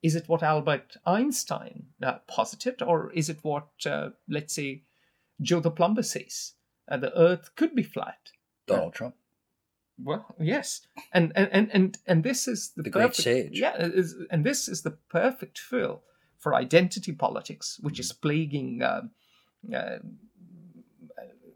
is 0.03 0.15
it 0.15 0.29
what 0.29 0.43
Albert 0.43 0.97
Einstein 1.05 1.87
uh, 2.03 2.19
posited, 2.29 2.83
or 2.83 3.11
is 3.13 3.29
it 3.29 3.39
what, 3.43 3.69
uh, 3.85 4.11
let's 4.29 4.55
say, 4.55 4.85
Joe 5.43 5.61
the 5.61 5.71
plumber 5.71 6.03
says? 6.03 6.53
Uh, 6.89 6.99
the 6.99 7.17
Earth 7.19 7.51
could 7.57 7.75
be 7.75 7.83
flat. 7.83 8.31
Donald 8.67 8.95
Trump. 8.95 9.17
Well, 10.01 10.37
yes, 10.39 10.83
and 11.13 11.33
and 11.35 11.49
and 11.51 11.71
and, 11.73 11.99
and 12.07 12.23
this 12.23 12.47
is 12.47 12.71
the, 12.77 12.85
the 12.85 12.91
perfect, 12.91 13.17
great 13.17 13.25
sage. 13.25 13.59
Yeah, 13.59 13.75
is, 13.79 14.15
and 14.31 14.45
this 14.45 14.69
is 14.69 14.83
the 14.83 14.93
perfect 14.93 15.59
fill 15.59 16.03
for 16.39 16.55
identity 16.55 17.11
politics, 17.11 17.81
which 17.83 17.99
is 17.99 18.13
plaguing 18.13 18.83
um, 18.83 19.11
uh, 19.75 19.99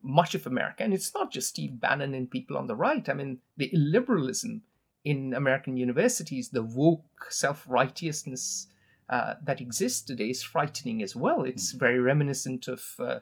much 0.02 0.34
of 0.34 0.46
America, 0.46 0.82
and 0.82 0.92
it's 0.92 1.14
not 1.14 1.30
just 1.30 1.48
Steve 1.50 1.80
Bannon 1.80 2.14
and 2.14 2.30
people 2.30 2.56
on 2.56 2.66
the 2.66 2.74
right. 2.76 3.08
I 3.08 3.14
mean, 3.14 3.38
the 3.56 3.70
illiberalism 3.70 4.60
in 5.04 5.34
American 5.34 5.76
universities, 5.76 6.50
the 6.50 6.62
woke 6.62 7.26
self 7.30 7.64
righteousness 7.68 8.68
uh, 9.08 9.34
that 9.44 9.60
exists 9.60 10.02
today 10.02 10.30
is 10.30 10.42
frightening 10.42 11.02
as 11.02 11.14
well. 11.16 11.42
It's 11.44 11.72
very 11.72 11.98
reminiscent 12.00 12.68
of 12.68 12.84
uh, 12.98 13.20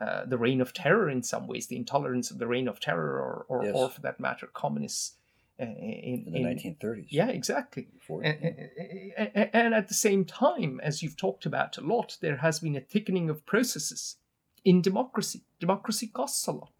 uh, 0.00 0.24
the 0.26 0.38
reign 0.38 0.60
of 0.60 0.72
terror 0.72 1.08
in 1.10 1.22
some 1.22 1.46
ways, 1.46 1.66
the 1.68 1.76
intolerance 1.76 2.30
of 2.30 2.38
the 2.38 2.46
reign 2.46 2.68
of 2.68 2.80
terror, 2.80 3.18
or, 3.20 3.46
or, 3.48 3.64
Yes. 3.64 3.74
or 3.74 3.88
for 3.88 4.00
that 4.02 4.20
matter, 4.20 4.48
communists. 4.52 5.16
uh, 5.60 5.64
In, 5.64 6.24
in 6.26 6.32
the 6.32 6.40
1930s. 6.40 7.06
yeah, 7.10 7.28
exactly. 7.28 7.88
40s. 8.08 8.24
And, 8.24 9.30
and- 9.34 9.50
and 9.54 9.74
at 9.74 9.88
the 9.88 9.94
same 9.94 10.24
time, 10.24 10.80
as 10.82 11.02
you've 11.02 11.16
talked 11.16 11.46
about 11.46 11.78
a 11.78 11.82
lot, 11.82 12.16
there 12.20 12.36
has 12.38 12.60
been 12.60 12.76
a 12.76 12.80
thickening 12.80 13.30
of 13.30 13.44
processes 13.46 14.16
in 14.64 14.82
democracy. 14.82 15.42
Democracy 15.60 16.06
costs 16.06 16.46
a 16.46 16.52
lot. 16.52 16.72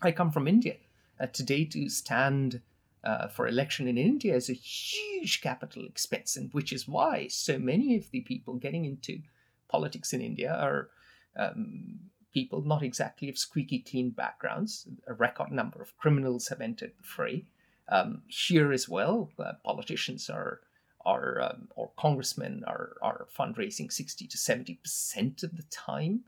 I 0.00 0.12
come 0.12 0.30
from 0.30 0.48
India. 0.48 0.76
Uh, 1.20 1.26
today, 1.26 1.64
to 1.66 1.88
stand 1.88 2.60
uh, 3.04 3.28
for 3.28 3.46
election 3.46 3.86
in 3.88 3.98
India 3.98 4.34
is 4.34 4.48
a 4.48 4.54
huge 4.54 5.40
capital 5.40 5.84
expense, 5.86 6.36
and 6.36 6.52
which 6.52 6.72
is 6.72 6.88
why 6.88 7.28
so 7.28 7.58
many 7.58 7.96
of 7.96 8.10
the 8.10 8.20
people 8.20 8.54
getting 8.54 8.84
into 8.84 9.20
politics 9.68 10.12
in 10.12 10.20
India 10.20 10.54
are 10.54 10.88
um, 11.36 12.00
people 12.32 12.62
not 12.62 12.82
exactly 12.82 13.28
of 13.28 13.38
squeaky 13.38 13.80
clean 13.80 14.10
backgrounds. 14.10 14.88
A 15.06 15.14
record 15.14 15.52
number 15.52 15.80
of 15.80 15.96
criminals 15.98 16.48
have 16.48 16.60
entered 16.60 16.92
the 16.98 17.04
fray. 17.04 17.44
Um, 17.88 18.22
here 18.28 18.72
as 18.72 18.88
well, 18.88 19.30
uh, 19.38 19.52
politicians 19.64 20.30
are 20.30 20.60
are 21.04 21.40
um, 21.42 21.68
or 21.74 21.90
congressmen 21.98 22.62
are 22.66 22.96
are 23.02 23.26
fundraising 23.36 23.92
sixty 23.92 24.26
to 24.26 24.38
seventy 24.38 24.74
percent 24.74 25.42
of 25.42 25.56
the 25.56 25.64
time, 25.64 26.20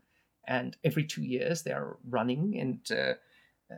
and 0.47 0.77
every 0.83 1.05
two 1.05 1.23
years 1.23 1.63
they 1.63 1.71
are 1.71 1.97
running. 2.09 2.59
And 2.59 2.79
uh, 2.91 3.13
uh, 3.73 3.77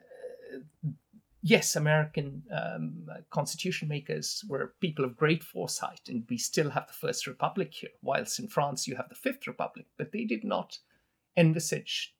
yes, 1.41 1.75
American 1.75 2.43
um, 2.51 3.07
constitution 3.29 3.87
makers 3.87 4.43
were 4.47 4.73
people 4.79 5.05
of 5.05 5.15
great 5.17 5.43
foresight, 5.43 6.01
and 6.07 6.25
we 6.29 6.37
still 6.37 6.69
have 6.71 6.87
the 6.87 6.93
first 6.93 7.27
republic 7.27 7.73
here. 7.73 7.91
Whilst 8.01 8.39
in 8.39 8.47
France 8.47 8.87
you 8.87 8.95
have 8.95 9.09
the 9.09 9.15
fifth 9.15 9.47
republic, 9.47 9.85
but 9.97 10.11
they 10.11 10.25
did 10.25 10.43
not 10.43 10.79
envisage 11.35 12.15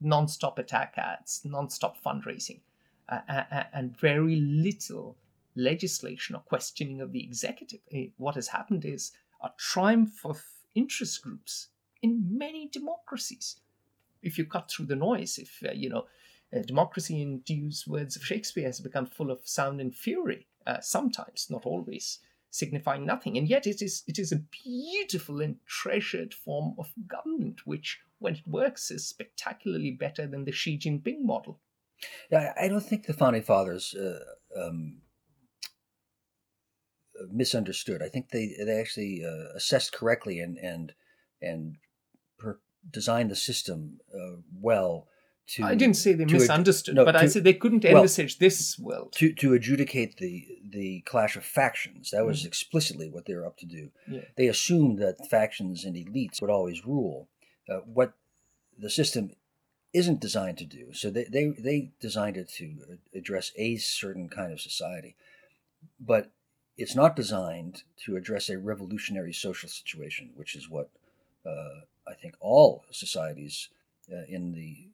non-stop 0.00 0.58
attack 0.58 0.94
ads, 0.96 1.40
non-stop 1.44 1.96
fundraising, 2.02 2.60
uh, 3.08 3.20
a- 3.28 3.46
a- 3.50 3.76
and 3.76 3.98
very 3.98 4.36
little 4.36 5.16
legislation 5.56 6.36
or 6.36 6.40
questioning 6.42 7.00
of 7.00 7.10
the 7.12 7.24
executive. 7.24 7.80
Eh, 7.90 8.08
What 8.16 8.36
has 8.36 8.48
happened 8.48 8.84
is 8.84 9.12
a 9.42 9.50
triumph 9.56 10.24
of 10.24 10.44
interest 10.74 11.22
groups 11.22 11.68
in 12.00 12.38
many 12.38 12.68
democracies. 12.68 13.60
If 14.22 14.38
you 14.38 14.44
cut 14.44 14.70
through 14.70 14.86
the 14.86 14.96
noise, 14.96 15.38
if 15.38 15.62
uh, 15.66 15.72
you 15.72 15.88
know, 15.88 16.06
uh, 16.54 16.62
democracy, 16.62 17.20
in 17.22 17.42
use 17.46 17.86
words 17.86 18.16
of 18.16 18.24
Shakespeare, 18.24 18.66
has 18.66 18.80
become 18.80 19.06
full 19.06 19.30
of 19.30 19.40
sound 19.44 19.80
and 19.80 19.94
fury. 19.94 20.46
Uh, 20.66 20.80
sometimes, 20.80 21.46
not 21.50 21.64
always, 21.64 22.18
signifying 22.50 23.06
nothing, 23.06 23.38
and 23.38 23.48
yet 23.48 23.66
it 23.66 23.82
is 23.82 24.02
it 24.06 24.18
is 24.18 24.32
a 24.32 24.42
beautiful 24.64 25.40
and 25.40 25.56
treasured 25.66 26.34
form 26.34 26.74
of 26.78 26.92
government, 27.06 27.66
which, 27.66 28.00
when 28.18 28.34
it 28.34 28.46
works, 28.46 28.90
is 28.90 29.06
spectacularly 29.06 29.90
better 29.90 30.26
than 30.26 30.44
the 30.44 30.52
Xi 30.52 30.78
Jinping 30.78 31.22
model. 31.22 31.60
Yeah, 32.30 32.52
I 32.60 32.68
don't 32.68 32.84
think 32.84 33.06
the 33.06 33.12
founding 33.12 33.42
fathers 33.42 33.94
uh, 33.94 34.20
um, 34.56 34.98
misunderstood. 37.30 38.02
I 38.02 38.08
think 38.08 38.30
they 38.30 38.54
they 38.64 38.80
actually 38.80 39.24
uh, 39.24 39.54
assessed 39.56 39.92
correctly 39.92 40.40
and 40.40 40.58
and 40.58 40.92
and 41.40 41.76
designed 42.90 43.30
the 43.30 43.36
system 43.36 44.00
uh, 44.14 44.36
well 44.60 45.06
to. 45.48 45.64
I 45.64 45.74
didn't 45.74 45.96
say 45.96 46.12
they 46.12 46.24
to 46.24 46.34
ad- 46.36 46.40
misunderstood, 46.40 46.94
no, 46.94 47.04
but 47.04 47.16
I 47.16 47.26
said 47.26 47.44
they 47.44 47.54
couldn't 47.54 47.84
well, 47.84 47.96
envisage 47.96 48.38
this 48.38 48.78
world. 48.78 49.12
to 49.14 49.32
to 49.34 49.54
adjudicate 49.54 50.16
the 50.18 50.46
the 50.68 51.00
clash 51.02 51.36
of 51.36 51.44
factions. 51.44 52.10
That 52.10 52.18
Mm-hmm. 52.18 52.26
was 52.28 52.44
explicitly 52.44 53.08
what 53.08 53.26
they 53.26 53.34
were 53.34 53.46
up 53.46 53.56
to 53.58 53.66
do. 53.66 53.90
Yeah. 54.06 54.22
They 54.36 54.48
assumed 54.48 54.98
that 54.98 55.28
factions 55.30 55.84
and 55.84 55.96
elites 55.96 56.40
would 56.40 56.50
always 56.50 56.84
rule. 56.86 57.28
Uh, 57.68 57.80
what 57.84 58.12
the 58.78 58.90
system 58.90 59.30
isn't 59.92 60.20
designed 60.20 60.58
to 60.58 60.64
do. 60.66 60.92
So 60.92 61.10
they, 61.10 61.24
they 61.24 61.46
they 61.58 61.92
designed 62.00 62.36
it 62.36 62.48
to 62.58 62.98
address 63.14 63.52
a 63.56 63.76
certain 63.76 64.28
kind 64.28 64.52
of 64.52 64.60
society, 64.60 65.16
but 65.98 66.30
it's 66.76 66.94
not 66.94 67.16
designed 67.16 67.82
to 68.04 68.16
address 68.16 68.48
a 68.48 68.58
revolutionary 68.58 69.32
social 69.32 69.68
situation, 69.68 70.30
which 70.36 70.54
is 70.54 70.68
what 70.70 70.90
uh, 71.44 71.80
I 72.08 72.14
think 72.14 72.34
all 72.40 72.84
societies 72.90 73.68
uh, 74.10 74.24
in 74.28 74.52
the 74.52 74.88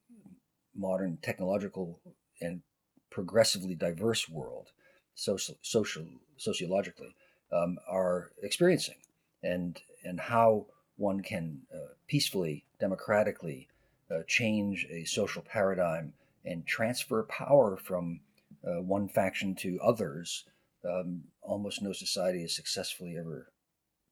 modern 0.75 1.19
technological 1.23 2.01
and 2.41 2.63
progressively 3.11 3.75
diverse 3.75 4.29
world, 4.29 4.73
social, 5.15 5.57
social 5.63 6.05
sociologically, 6.37 7.15
um, 7.53 7.79
are 7.89 8.33
experiencing, 8.43 8.97
and 9.43 9.81
and 10.05 10.19
how 10.19 10.67
one 10.97 11.21
can 11.21 11.61
uh, 11.73 11.95
peacefully, 12.09 12.65
democratically 12.81 13.69
uh, 14.11 14.23
change 14.27 14.87
a 14.91 15.05
social 15.05 15.43
paradigm 15.43 16.13
and 16.45 16.67
transfer 16.67 17.23
power 17.25 17.77
from 17.77 18.21
uh, 18.67 18.81
one 18.81 19.09
faction 19.09 19.55
to 19.55 19.79
others. 19.83 20.45
Um, 20.85 21.23
almost 21.43 21.81
no 21.81 21.93
society 21.93 22.43
has 22.43 22.55
successfully 22.55 23.17
ever 23.19 23.51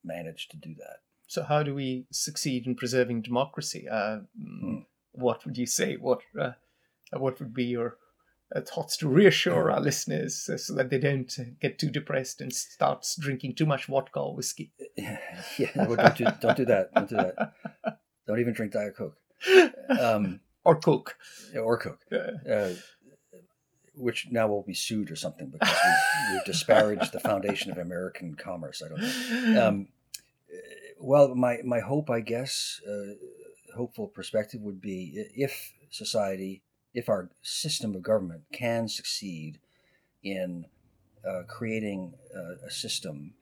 managed 0.05 0.50
to 0.53 0.57
do 0.57 0.74
that. 0.76 1.00
So, 1.32 1.42
how 1.42 1.62
do 1.62 1.74
we 1.74 2.04
succeed 2.10 2.66
in 2.66 2.74
preserving 2.74 3.22
democracy? 3.22 3.88
Uh, 3.88 4.18
mm, 4.38 4.84
What 5.12 5.46
would 5.46 5.56
you 5.56 5.64
say? 5.64 5.96
What 5.96 6.20
uh, 6.38 6.52
what 7.16 7.40
would 7.40 7.54
be 7.54 7.64
your 7.64 7.96
uh, 8.54 8.60
thoughts 8.60 8.98
to 8.98 9.08
reassure 9.08 9.70
our 9.70 9.80
listeners 9.80 10.50
uh, 10.52 10.58
so 10.58 10.74
that 10.74 10.90
they 10.90 10.98
don't 10.98 11.34
uh, 11.38 11.44
get 11.58 11.78
too 11.78 11.88
depressed 11.88 12.42
and 12.42 12.52
start 12.52 13.06
drinking 13.18 13.54
too 13.54 13.64
much 13.64 13.86
vodka 13.86 14.20
or 14.20 14.36
whiskey? 14.36 14.72
yeah, 14.98 15.70
well, 15.74 15.96
don't 15.96 16.16
do 16.16 16.26
don't 16.42 16.56
do 16.58 16.66
that. 16.66 16.92
Don't 16.94 17.08
do 17.08 17.16
that. 17.16 17.54
Don't 18.26 18.40
even 18.40 18.52
drink 18.52 18.72
Diet 18.72 18.94
Coke 18.94 19.16
um, 19.98 20.40
or 20.66 20.76
coke? 20.76 21.16
or 21.56 21.78
Coke. 21.78 22.04
Uh, 22.12 22.74
which 23.94 24.28
now 24.30 24.48
will 24.48 24.62
be 24.62 24.74
sued 24.74 25.10
or 25.10 25.16
something 25.16 25.48
because 25.48 25.78
we, 25.84 26.34
we've 26.34 26.44
disparaged 26.44 27.12
the 27.12 27.20
foundation 27.20 27.70
of 27.70 27.78
American 27.78 28.34
commerce. 28.34 28.82
I 28.84 28.88
don't 28.88 29.00
know. 29.00 29.68
Um, 29.68 29.88
well, 31.03 31.34
my, 31.34 31.59
my 31.64 31.80
hope, 31.80 32.11
I 32.11 32.20
guess, 32.20 32.80
uh, 32.88 33.14
hopeful 33.76 34.07
perspective 34.07 34.61
would 34.61 34.80
be 34.80 35.26
if 35.34 35.72
society, 35.90 36.62
if 36.94 37.09
our 37.09 37.30
system 37.42 37.94
of 37.94 38.03
government 38.03 38.42
can 38.53 38.88
succeed 38.88 39.59
in 40.22 40.66
uh, 41.28 41.42
creating 41.48 42.14
uh, 42.34 42.66
a 42.66 42.70
system 42.70 43.34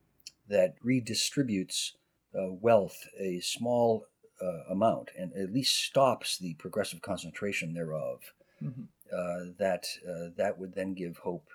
that 0.48 0.74
redistributes 0.84 1.92
uh, 2.34 2.52
wealth 2.52 3.08
a 3.18 3.40
small 3.40 4.06
uh, 4.42 4.72
amount 4.72 5.10
and 5.18 5.32
at 5.34 5.52
least 5.52 5.76
stops 5.76 6.38
the 6.38 6.54
progressive 6.54 7.02
concentration 7.02 7.74
thereof 7.74 8.32
mhm. 8.62 8.86
uh, 9.12 9.52
that 9.58 9.86
uh, 10.08 10.30
that 10.36 10.58
would 10.58 10.74
then 10.74 10.94
give 10.94 11.18
hope. 11.18 11.48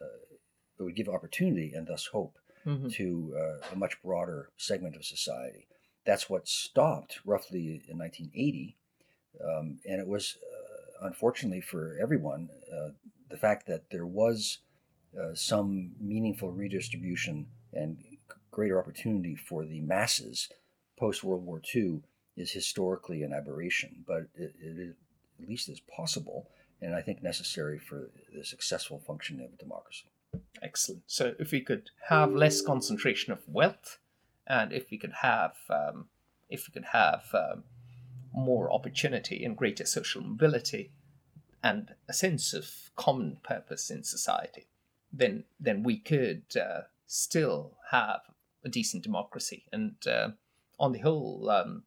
Uh, 0.00 0.36
it 0.78 0.82
would 0.82 0.96
give 0.96 1.08
opportunity 1.08 1.72
and 1.74 1.86
thus 1.88 2.06
hope 2.06 2.38
Mhm. 2.66 2.92
to 2.92 3.34
uh, 3.36 3.72
a 3.72 3.76
much 3.76 4.00
broader 4.02 4.50
segment 4.56 4.96
of 4.96 5.04
society. 5.04 5.66
That's 6.04 6.28
what 6.28 6.48
stopped 6.48 7.20
roughly 7.24 7.82
in 7.88 7.98
1980, 7.98 8.76
um, 9.42 9.80
and 9.86 10.00
it 10.00 10.06
was 10.06 10.36
uh, 10.42 11.06
unfortunately 11.06 11.60
for 11.60 11.96
everyone 12.00 12.50
uh, 12.72 12.90
the 13.28 13.36
fact 13.36 13.66
that 13.66 13.90
there 13.90 14.06
was 14.06 14.58
uh, 15.18 15.34
some 15.34 15.92
meaningful 16.00 16.52
redistribution 16.52 17.46
and 17.72 17.98
greater 18.50 18.78
opportunity 18.78 19.36
for 19.36 19.64
the 19.64 19.80
masses 19.80 20.48
post 20.98 21.24
World 21.24 21.44
War 21.44 21.62
II 21.74 22.02
is 22.36 22.50
historically 22.52 23.22
an 23.22 23.32
aberration, 23.32 24.04
but 24.06 24.28
it, 24.34 24.54
it 24.60 24.96
at 25.42 25.48
least 25.48 25.68
is 25.68 25.80
possible 25.80 26.50
and 26.82 26.94
I 26.94 27.02
think 27.02 27.22
necessary 27.22 27.78
for 27.78 28.10
the 28.34 28.44
successful 28.44 28.98
functioning 29.06 29.44
of 29.44 29.52
a 29.52 29.56
democracy. 29.56 30.09
Excellent. 30.62 31.02
So, 31.06 31.34
if 31.38 31.52
we 31.52 31.60
could 31.60 31.90
have 32.08 32.32
less 32.32 32.60
concentration 32.60 33.32
of 33.32 33.48
wealth, 33.48 33.98
and 34.46 34.72
if 34.72 34.90
we 34.90 34.98
could 34.98 35.14
have, 35.22 35.56
um, 35.70 36.06
if 36.48 36.68
we 36.68 36.72
could 36.72 36.90
have 36.92 37.24
um, 37.34 37.64
more 38.32 38.72
opportunity 38.72 39.44
and 39.44 39.56
greater 39.56 39.86
social 39.86 40.22
mobility, 40.22 40.92
and 41.62 41.94
a 42.08 42.12
sense 42.12 42.52
of 42.52 42.90
common 42.96 43.38
purpose 43.42 43.90
in 43.90 44.02
society, 44.04 44.66
then 45.12 45.44
then 45.58 45.82
we 45.82 45.98
could 45.98 46.44
uh, 46.56 46.82
still 47.06 47.76
have 47.90 48.20
a 48.64 48.68
decent 48.68 49.02
democracy. 49.02 49.64
And 49.72 49.94
uh, 50.06 50.30
on 50.78 50.92
the 50.92 51.00
whole, 51.00 51.50
um, 51.50 51.84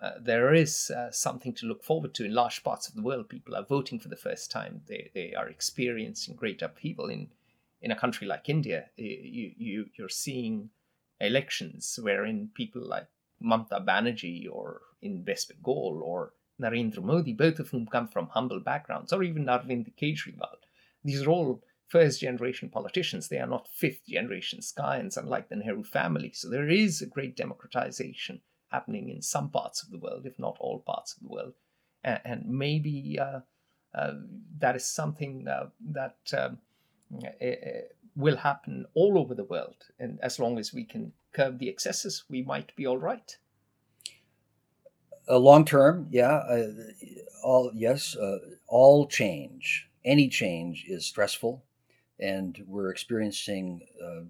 uh, 0.00 0.12
there 0.20 0.52
is 0.54 0.90
uh, 0.90 1.10
something 1.10 1.54
to 1.54 1.66
look 1.66 1.82
forward 1.82 2.14
to 2.14 2.24
in 2.24 2.34
large 2.34 2.62
parts 2.62 2.88
of 2.88 2.94
the 2.94 3.02
world. 3.02 3.28
People 3.28 3.56
are 3.56 3.64
voting 3.64 3.98
for 3.98 4.08
the 4.08 4.16
first 4.16 4.50
time. 4.50 4.82
They 4.86 5.10
they 5.14 5.34
are 5.34 5.48
experiencing 5.48 6.36
great 6.36 6.62
upheaval 6.62 7.08
in 7.08 7.28
in 7.80 7.90
a 7.90 7.96
country 7.96 8.26
like 8.26 8.48
India. 8.48 8.86
You 8.96 9.52
you 9.56 9.86
you're 9.96 10.08
seeing 10.08 10.70
elections 11.20 11.98
wherein 12.02 12.50
people 12.54 12.82
like 12.86 13.06
Mamta 13.42 13.84
Banerjee 13.84 14.48
or 14.50 14.82
in 15.02 15.24
West 15.26 15.48
Bengal 15.48 16.02
or 16.04 16.32
Narendra 16.60 17.02
Modi, 17.02 17.32
both 17.32 17.58
of 17.60 17.68
whom 17.68 17.86
come 17.86 18.08
from 18.08 18.28
humble 18.28 18.60
backgrounds, 18.60 19.12
or 19.12 19.22
even 19.22 19.46
Arvind 19.46 19.92
Kejriwal. 19.96 20.56
These 21.04 21.22
are 21.22 21.30
all 21.30 21.62
first 21.86 22.20
generation 22.20 22.68
politicians. 22.68 23.28
They 23.28 23.38
are 23.38 23.46
not 23.46 23.68
fifth 23.68 24.06
generation 24.06 24.60
Skyans, 24.60 25.16
unlike 25.16 25.48
the 25.48 25.56
Nehru 25.56 25.84
family. 25.84 26.32
So 26.34 26.50
there 26.50 26.68
is 26.68 27.00
a 27.00 27.06
great 27.06 27.36
democratization 27.36 28.40
happening 28.70 29.08
in 29.08 29.22
some 29.22 29.50
parts 29.50 29.82
of 29.82 29.90
the 29.90 29.98
world, 29.98 30.26
if 30.26 30.38
not 30.38 30.56
all 30.60 30.80
parts 30.80 31.14
of 31.14 31.22
the 31.22 31.28
world. 31.28 31.54
And, 32.04 32.20
and 32.24 32.44
maybe 32.46 33.18
uh, 33.20 33.40
uh, 33.94 34.14
that 34.58 34.76
is 34.76 34.84
something 34.84 35.46
uh, 35.48 35.68
that 35.92 36.18
um, 36.36 36.58
will 38.16 38.36
happen 38.36 38.86
all 38.94 39.18
over 39.18 39.34
the 39.34 39.44
world. 39.44 39.76
And 39.98 40.18
as 40.22 40.38
long 40.38 40.58
as 40.58 40.74
we 40.74 40.84
can 40.84 41.12
curb 41.32 41.58
the 41.58 41.68
excesses, 41.68 42.24
we 42.28 42.42
might 42.42 42.74
be 42.76 42.86
all 42.86 42.98
right. 42.98 43.36
Uh, 45.30 45.38
long 45.38 45.64
term, 45.64 46.08
yeah, 46.10 46.36
uh, 46.36 46.68
all 47.44 47.70
yes, 47.74 48.16
uh, 48.16 48.38
all 48.66 49.06
change, 49.06 49.88
any 50.04 50.26
change 50.26 50.86
is 50.88 51.04
stressful, 51.04 51.62
and 52.18 52.64
we're 52.66 52.90
experiencing, 52.90 53.82
uh, 54.02 54.22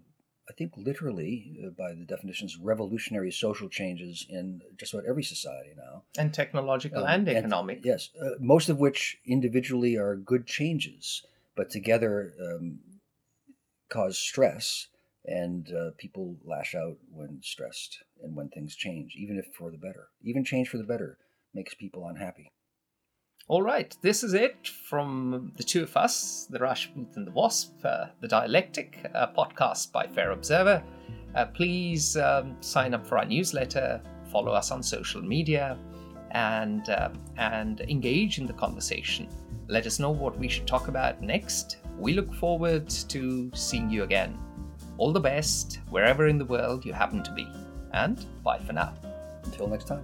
I 0.51 0.53
think, 0.59 0.73
literally 0.77 1.57
uh, 1.65 1.71
by 1.71 1.95
the 1.95 2.05
definitions, 2.05 2.59
revolutionary 2.61 3.31
social 3.31 3.69
changes 3.69 4.27
in 4.29 4.61
just 4.77 4.93
about 4.93 5.07
every 5.07 5.23
society 5.23 5.71
now, 5.77 6.03
and 6.19 6.35
technological 6.35 7.05
um, 7.05 7.09
and 7.09 7.29
economic. 7.29 7.77
And, 7.77 7.87
yes, 7.87 8.11
uh, 8.21 8.31
most 8.41 8.69
of 8.69 8.81
which 8.81 9.19
individually 9.25 9.97
are 9.97 10.17
good 10.17 10.49
changes, 10.49 11.23
but 11.59 11.71
together 11.71 12.33
um, 12.41 12.79
cause 13.91 14.17
stress 14.17 14.87
and 15.27 15.69
uh, 15.73 15.91
people 15.99 16.37
lash 16.45 16.75
out 16.75 16.97
when 17.13 17.41
stressed 17.43 17.99
and 18.23 18.37
when 18.37 18.49
things 18.49 18.77
change, 18.77 19.15
even 19.19 19.37
if 19.37 19.53
for 19.55 19.71
the 19.71 19.77
better. 19.77 20.09
Even 20.23 20.45
change 20.45 20.69
for 20.69 20.79
the 20.79 20.85
better 20.85 21.19
makes 21.53 21.75
people 21.75 22.07
unhappy. 22.07 22.49
All 23.49 23.63
right, 23.63 23.95
this 24.03 24.23
is 24.23 24.35
it 24.35 24.69
from 24.89 25.53
the 25.57 25.65
two 25.65 25.83
of 25.83 25.97
us, 25.97 26.47
the 26.49 26.59
Rajput 26.59 27.17
and 27.17 27.27
the 27.27 27.33
Wasp, 27.33 27.73
uh, 27.85 28.07
the 28.21 28.29
Dialectic, 28.29 29.11
podcast 29.37 29.91
by 29.91 30.07
Fair 30.07 30.31
Observer. 30.31 30.83
Uh, 31.35 31.47
please 31.47 32.17
um, 32.17 32.57
sign 32.61 32.95
up 32.95 33.07
for 33.07 33.19
our 33.19 33.25
newsletter, 33.25 34.01
follow 34.31 34.53
us 34.53 34.71
on 34.71 34.83
social 34.83 35.23
media, 35.23 35.77
and 36.31 36.89
uh, 36.91 37.09
and 37.37 37.81
engage 37.81 38.39
in 38.39 38.47
the 38.47 38.53
conversation. 38.53 39.29
Let 39.71 39.87
us 39.87 39.99
know 39.99 40.11
what 40.11 40.39
we 40.39 40.49
should 40.49 40.67
talk 40.67 40.89
about 40.89 41.21
next. 41.21 41.77
We 41.99 42.15
look 42.15 42.33
forward 42.35 42.89
to 42.89 43.51
seeing 43.55 43.91
you 43.91 44.03
again. 44.03 44.39
All 44.97 45.13
the 45.13 45.21
best 45.21 45.81
wherever 45.91 46.27
in 46.27 46.39
the 46.39 46.45
world 46.47 46.87
you 46.87 46.95
happen 46.95 47.23
to 47.23 47.33
be. 47.33 47.47
And 47.93 48.25
bye 48.43 48.61
for 48.61 48.73
now. 48.73 48.95
Until 49.45 49.69
next 49.69 49.87
time. 49.87 50.03